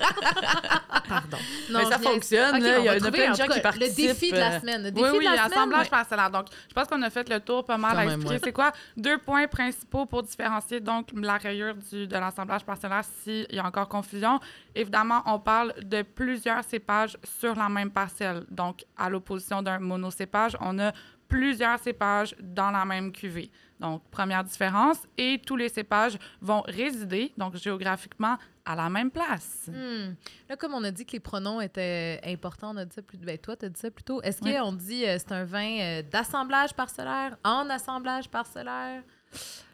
Pardon. 1.09 1.39
Mais 1.73 1.85
ça 1.87 1.99
fonctionne, 1.99 2.63
là. 2.63 2.79
Il 2.79 2.85
y 2.85 2.89
a- 2.89 2.97
plein 2.97 3.11
de 3.11 3.31
en 3.31 3.35
gens 3.35 3.45
qui 3.47 3.61
cas, 3.61 3.73
Le 3.73 3.79
défi 3.81 4.03
participent, 4.03 4.35
de 4.35 4.39
la 4.39 4.53
euh, 4.55 4.61
semaine. 4.61 4.83
Le 4.83 4.89
Oui, 4.89 5.03
défi 5.03 5.11
oui, 5.19 5.19
de 5.19 5.25
la 5.25 5.37
semaine. 5.45 5.53
assemblage 5.59 5.83
ouais. 5.85 5.89
parcellaire. 5.91 6.31
Donc, 6.31 6.47
je 6.69 6.75
pense 6.75 6.87
qu'on 6.87 7.03
a 7.03 7.11
fait 7.11 7.29
le 7.29 7.41
tour 7.41 7.65
pas 7.65 7.77
mal 7.77 7.93
Quand 7.93 7.99
à 7.99 8.05
expliquer 8.05 8.35
ouais. 8.35 8.41
c'est 8.45 8.53
quoi? 8.53 8.73
Deux 8.97 9.19
points 9.19 9.47
principaux 9.49 10.07
pour 10.07 10.23
différencier 10.23 10.81
donc 10.81 11.09
la 11.15 11.37
rayure 11.37 11.75
du, 11.75 12.07
de 12.07 12.15
l'assemblage 12.17 12.65
parcellaire 12.65 13.03
s'il 13.23 13.47
y 13.51 13.59
a 13.59 13.65
encore 13.67 13.89
confusion. 13.89 14.39
Évidemment, 14.75 15.23
on 15.27 15.39
parle 15.41 15.75
de 15.83 16.03
plusieurs 16.03 16.63
cépages 16.65 17.17
sur 17.41 17.55
la 17.57 17.69
même 17.69 17.91
parcelle. 17.91 18.45
Donc, 18.51 18.85
à 18.97 19.11
l'opposition 19.11 19.63
d'un 19.63 19.79
monocépage, 19.81 20.57
on 20.61 20.79
a 20.79 20.93
plusieurs 21.29 21.79
cépages 21.79 22.35
dans 22.41 22.71
la 22.71 22.85
même 22.85 23.13
cuvée. 23.13 23.51
Donc, 23.81 24.03
première 24.11 24.45
différence. 24.45 24.99
Et 25.17 25.41
tous 25.45 25.57
les 25.57 25.69
cépages 25.71 26.19
vont 26.41 26.61
résider, 26.67 27.33
donc 27.39 27.57
géographiquement, 27.57 28.37
à 28.65 28.77
la 28.77 28.89
même 28.91 29.11
place. 29.11 29.67
Hmm. 29.69 30.13
Là, 30.49 30.57
comme 30.57 30.75
on 30.75 30.85
a 30.85 30.91
dit 30.91 31.07
que 31.07 31.13
les 31.13 31.21
pronoms 31.21 31.61
étaient 31.63 32.21
importants, 32.25 32.73
on 32.75 32.77
a 32.77 32.85
dit 32.85 32.95
ça 32.95 33.01
plus 33.03 33.17
ben, 33.19 33.39
toi, 33.39 33.57
tu 33.57 33.65
as 33.65 33.69
dit 33.71 33.81
ça 33.81 33.91
plus 33.91 34.05
tôt. 34.05 34.21
Est-ce 34.23 34.43
Oui. 34.45 34.55
qu'on 34.55 34.73
dit 34.75 35.05
euh, 35.07 35.17
c'est 35.19 35.33
un 35.33 35.45
vin 35.45 35.79
euh, 35.81 36.03
d'assemblage 36.03 36.75
parcellaire, 36.75 37.37
en 37.43 37.69
assemblage 37.71 38.29
parcellaire, 38.29 39.03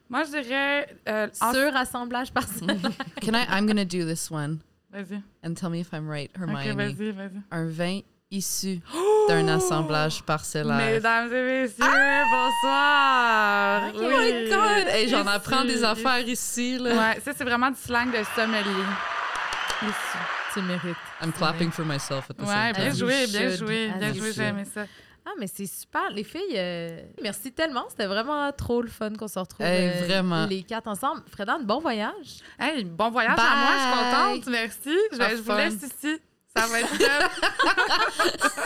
Moi, 0.09 0.23
je 0.25 0.31
dirais... 0.40 0.97
euh, 1.09 1.29
en- 1.40 1.53
sur 1.53 1.77
assemblage 1.77 2.33
parcellaire? 2.33 2.77
Can 3.21 3.35
I? 3.35 3.45
I'm 3.51 3.66
gonna 3.66 3.85
do 3.85 4.07
this 4.07 4.31
one 4.31 4.61
Vas-y. 4.92 5.21
and 5.42 5.55
tell 5.55 5.69
me 5.69 5.81
if 5.81 5.92
I'm 5.92 6.09
right, 6.09 6.31
OK, 6.40 6.49
Hermione. 6.49 6.77
vas-y, 6.95 7.11
vas-y. 7.11 7.42
un 7.51 7.66
vin 7.69 8.01
issu 8.31 8.81
d'un 9.29 9.49
assemblage 9.49 10.23
parcellaire. 10.23 10.77
Mesdames 10.77 11.33
et 11.33 11.43
messieurs, 11.43 12.25
bonsoir! 12.31 13.83
Oh 13.95 13.99
Oh 14.01 14.21
my 14.21 14.49
God! 14.49 14.89
Hey, 14.89 15.09
J'en 15.09 15.27
apprends 15.27 15.65
des 15.65 15.83
affaires 15.83 16.27
ici. 16.29 16.79
Là. 16.79 16.91
Ouais, 16.95 17.21
ça, 17.25 17.33
c'est 17.37 17.45
vraiment 17.45 17.71
du 17.71 17.77
slang 17.79 18.11
de 18.11 18.23
sommelier. 18.35 18.85
Ici. 19.83 20.19
tu 20.55 20.62
mérites. 20.62 20.97
I'm 21.23 21.33
clapping 21.33 21.71
for 21.71 21.85
myself 21.85 22.31
at 22.31 22.35
the 22.35 22.41
Ouais, 22.43 22.47
same 22.47 22.73
bien 22.77 22.95
joué, 22.95 23.27
bien 23.27 23.51
joué, 23.51 23.91
bien 23.99 24.12
joué, 24.15 24.33
j'ai 24.33 24.43
aimé 24.45 24.65
ça. 24.73 24.85
Ah, 25.29 25.33
mais 25.41 25.49
c'est 25.49 25.67
super. 25.67 26.09
Les 26.12 26.23
filles, 26.23 26.41
euh, 26.55 27.01
merci 27.21 27.51
tellement. 27.51 27.85
C'était 27.91 28.07
vraiment 28.07 28.51
trop 28.53 28.81
le 28.81 28.89
fun 28.89 29.11
qu'on 29.19 29.27
se 29.27 29.39
retrouve 29.41 29.67
Hey, 29.67 29.89
euh, 29.89 30.05
vraiment. 30.07 30.47
les 30.47 30.62
quatre 30.62 30.87
ensemble. 30.87 31.21
Fredan, 31.33 31.59
bon 31.65 31.81
voyage. 31.81 32.39
Hey, 32.61 32.85
bon 32.85 33.11
voyage 33.11 33.37
à 33.37 33.57
moi, 33.57 33.73
je 33.75 33.81
suis 33.83 33.91
contente, 34.45 34.47
merci. 34.53 34.99
Je, 35.12 35.37
je 35.37 35.43
vous 35.43 35.53
laisse 35.57 35.83
ici. 35.83 36.21
Ça 36.57 36.66
va 36.66 36.81
être 36.81 36.99
top. 36.99 37.31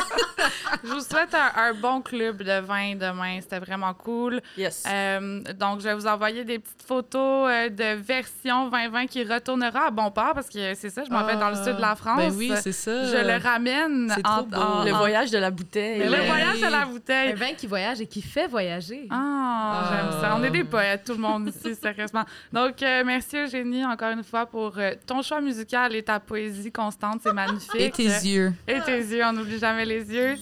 je 0.85 0.89
vous 0.91 1.01
souhaite 1.01 1.35
un, 1.35 1.51
un 1.63 1.75
bon 1.75 2.01
club 2.01 2.43
de 2.43 2.61
vin 2.61 2.95
demain. 2.95 3.39
C'était 3.41 3.59
vraiment 3.59 3.93
cool. 3.95 4.41
Yes. 4.57 4.85
Euh, 4.89 5.41
donc, 5.59 5.81
je 5.81 5.85
vais 5.85 5.95
vous 5.95 6.07
envoyer 6.07 6.45
des 6.45 6.59
petites 6.59 6.83
photos 6.87 7.51
euh, 7.51 7.69
de 7.69 7.95
version 8.01 8.69
2020 8.69 9.07
qui 9.07 9.25
retournera 9.25 9.87
à 9.87 9.91
bon 9.91 10.11
port 10.11 10.33
parce 10.35 10.49
que 10.49 10.75
c'est 10.75 10.91
ça, 10.91 11.03
je 11.05 11.11
m'en 11.11 11.25
vais 11.25 11.37
dans 11.37 11.51
le 11.51 11.57
sud 11.57 11.77
de 11.77 11.81
la 11.81 11.95
France. 11.97 12.19
Ben 12.19 12.33
oui, 12.37 12.53
c'est 12.63 12.73
ça. 12.73 13.05
je 13.05 13.17
le 13.27 13.43
ramène 13.43 14.13
C'est 14.15 14.27
en, 14.27 14.37
trop 14.39 14.47
beau. 14.47 14.57
en- 14.57 14.85
le 14.85 14.93
voyage 14.93 15.31
de 15.31 15.39
la 15.39 15.51
bouteille. 15.51 16.01
Le 16.01 16.09
voyage 16.27 16.61
de 16.61 16.67
la 16.71 16.83
Un 16.83 16.87
bouteille. 16.87 17.33
vin 17.35 17.53
qui 17.57 17.67
voyage 17.67 18.01
et 18.01 18.07
qui 18.07 18.23
fait 18.23 18.47
voyager. 18.47 19.07
Ah, 19.11 19.91
j'aime 19.91 20.21
ça. 20.21 20.37
On 20.39 20.45
est 20.45 20.51
des 20.51 20.61
Ah. 20.61 20.71
poètes, 20.71 21.05
tout 21.05 21.13
le 21.13 21.19
monde 21.19 21.49
ici, 21.55 21.75
sérieusement. 21.75 22.25
Donc, 22.53 22.83
euh, 22.83 23.03
merci 23.05 23.37
Eugénie, 23.37 23.85
encore 23.85 24.11
une 24.11 24.25
fois, 24.25 24.47
pour 24.47 24.73
euh, 24.79 24.93
ton 25.07 25.23
choix 25.23 25.41
musical 25.41 25.95
et 25.95 26.03
ta 26.03 26.21
poésie 26.21 26.71
constante. 26.73 27.21
C'est 27.23 27.33
magnifique. 27.33 27.80
Et 27.87 27.91
tes 27.91 28.05
yeux. 28.05 28.53
Et 28.67 28.81
tes 28.81 28.99
yeux, 28.99 29.25
on 29.25 29.33
n'oublie 29.33 29.59
jamais 29.59 29.85
les 29.85 30.05
yeux. 30.13 30.37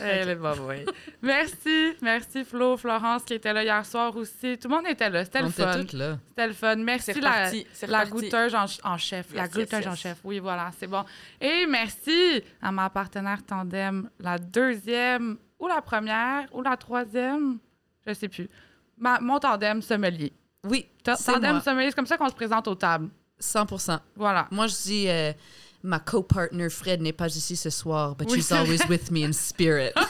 Elle 0.00 0.28
est 0.30 0.36
pas 0.36 0.52
vraie. 0.54 0.84
Merci, 1.22 1.92
merci 2.02 2.44
Flo, 2.44 2.76
Florence 2.76 3.22
qui 3.24 3.34
était 3.34 3.52
là 3.52 3.62
hier 3.62 3.86
soir 3.86 4.14
aussi. 4.16 4.58
Tout 4.58 4.68
le 4.68 4.74
monde 4.74 4.86
était 4.88 5.08
là, 5.08 5.24
c'était 5.24 5.42
le 5.42 5.48
fun. 5.50 5.72
C'était 5.82 6.46
le 6.48 6.52
fun. 6.52 6.76
Merci 6.76 7.12
C'est 7.72 7.86
la, 7.86 7.98
la 7.98 8.04
goûteuse 8.06 8.54
en, 8.54 8.64
en 8.82 8.98
chef. 8.98 9.32
la 9.32 9.46
goûteuse 9.46 9.70
yes, 9.80 9.86
en 9.86 9.94
chef. 9.94 10.18
Oui, 10.24 10.40
voilà, 10.40 10.70
c'est 10.78 10.88
bon. 10.88 11.04
Et 11.40 11.64
merci 11.66 12.42
à 12.60 12.72
ma 12.72 12.90
partenaire 12.90 13.38
tandem, 13.46 14.10
la 14.18 14.36
deuxième 14.38 15.36
ou 15.60 15.68
la 15.68 15.80
première 15.80 16.48
ou 16.52 16.60
la 16.62 16.76
troisième, 16.76 17.58
je 18.06 18.12
sais 18.14 18.28
plus. 18.28 18.48
Ma, 18.98 19.20
mon 19.20 19.38
tandem 19.38 19.80
sommelier. 19.80 20.32
Oui, 20.64 20.86
Tandem 21.04 21.52
moi. 21.52 21.60
sommelier, 21.60 21.90
c'est 21.90 21.96
comme 21.96 22.06
ça 22.06 22.16
qu'on 22.16 22.28
se 22.28 22.34
présente 22.34 22.66
aux 22.68 22.74
tables. 22.74 23.10
100% 23.40 23.98
Voilà. 24.16 24.48
Moi, 24.50 24.66
je 24.66 24.74
dis, 24.82 25.04
euh, 25.08 25.32
ma 25.84 25.98
co-partner 25.98 26.70
Fred 26.70 27.02
n'est 27.02 27.12
pas 27.12 27.36
ici 27.36 27.56
ce 27.56 27.70
soir, 27.70 28.16
but 28.16 28.28
Oui, 28.30 28.36
she's 28.36 28.50
always 28.50 28.80
with 28.88 29.10
me 29.10 29.22
in 29.22 29.32
spirit. 29.32 29.92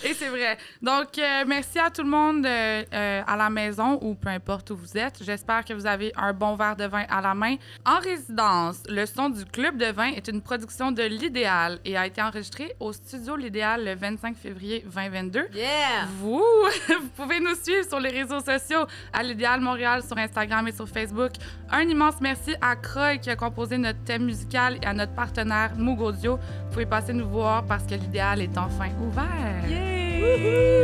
Et 0.04 0.14
c'est 0.14 0.28
vrai. 0.28 0.56
Donc, 0.80 1.18
euh, 1.18 1.44
merci 1.46 1.78
à 1.78 1.90
tout 1.90 2.02
le 2.02 2.08
monde 2.08 2.46
euh, 2.46 2.82
euh, 2.92 3.22
à 3.26 3.36
la 3.36 3.50
maison 3.50 3.98
ou 4.02 4.14
peu 4.14 4.28
importe 4.28 4.70
où 4.70 4.76
vous 4.76 4.96
êtes. 4.96 5.22
J'espère 5.22 5.64
que 5.64 5.74
vous 5.74 5.86
avez 5.86 6.12
un 6.16 6.32
bon 6.32 6.54
verre 6.54 6.76
de 6.76 6.84
vin 6.84 7.04
à 7.08 7.20
la 7.20 7.34
main. 7.34 7.56
En 7.84 7.98
résidence, 7.98 8.82
le 8.88 9.04
son 9.04 9.28
du 9.28 9.44
Club 9.44 9.76
de 9.76 9.86
vin 9.86 10.12
est 10.12 10.28
une 10.28 10.40
production 10.40 10.90
de 10.90 11.02
l'Idéal 11.02 11.80
et 11.84 11.96
a 11.98 12.06
été 12.06 12.22
enregistré 12.22 12.74
au 12.80 12.92
studio 12.92 13.36
L'Idéal 13.36 13.84
le 13.84 13.94
25 13.94 14.36
février 14.36 14.84
2022. 14.86 15.48
Yeah! 15.52 16.06
Vous, 16.18 16.42
vous 16.88 17.08
pouvez 17.16 17.40
nous 17.40 17.54
suivre 17.62 17.86
sur 17.86 18.00
les 18.00 18.10
réseaux 18.10 18.40
sociaux 18.40 18.86
à 19.12 19.22
l'Idéal 19.22 19.60
Montréal 19.60 20.02
sur 20.02 20.16
Instagram 20.16 20.66
et 20.68 20.72
sur 20.72 20.88
Facebook. 20.88 21.32
Un 21.70 21.82
immense 21.82 22.14
merci 22.20 22.54
à 22.60 22.74
Croy 22.74 23.18
qui 23.18 23.28
a 23.28 23.36
composé 23.36 23.76
notre 23.76 24.02
thème 24.04 24.24
musical 24.24 24.78
et 24.82 24.86
à 24.86 24.94
notre 24.94 25.12
partenaire 25.12 25.72
Moog 25.76 26.00
Audio. 26.00 26.36
Vous 26.36 26.72
pouvez 26.72 26.86
passer 26.86 27.12
nous 27.12 27.28
voir 27.28 27.64
parce 27.66 27.84
que 27.84 27.94
l'Idéal 27.94 28.40
est 28.40 28.56
enfin 28.56 28.88
ouvert. 29.00 29.99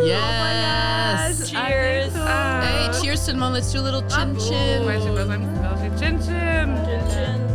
Yes! 0.04 1.50
Cheers! 1.50 2.12
Ah. 2.16 2.62
Hey, 2.62 2.90
cheers 3.00 3.24
tout 3.24 3.32
le 3.32 3.38
monde. 3.38 3.54
Let's 3.54 3.72
do 3.72 3.80
a 3.80 3.82
little 3.82 4.02
chin 4.08 4.34
chin. 4.38 4.84
Ouais, 4.84 4.98
j'ai 5.02 5.10
besoin 5.10 5.38
de 5.38 5.44
gorgée. 5.62 5.90
Chin 5.98 6.18
chin! 6.20 6.76
Chin, 6.84 7.02
chin. 7.10 7.45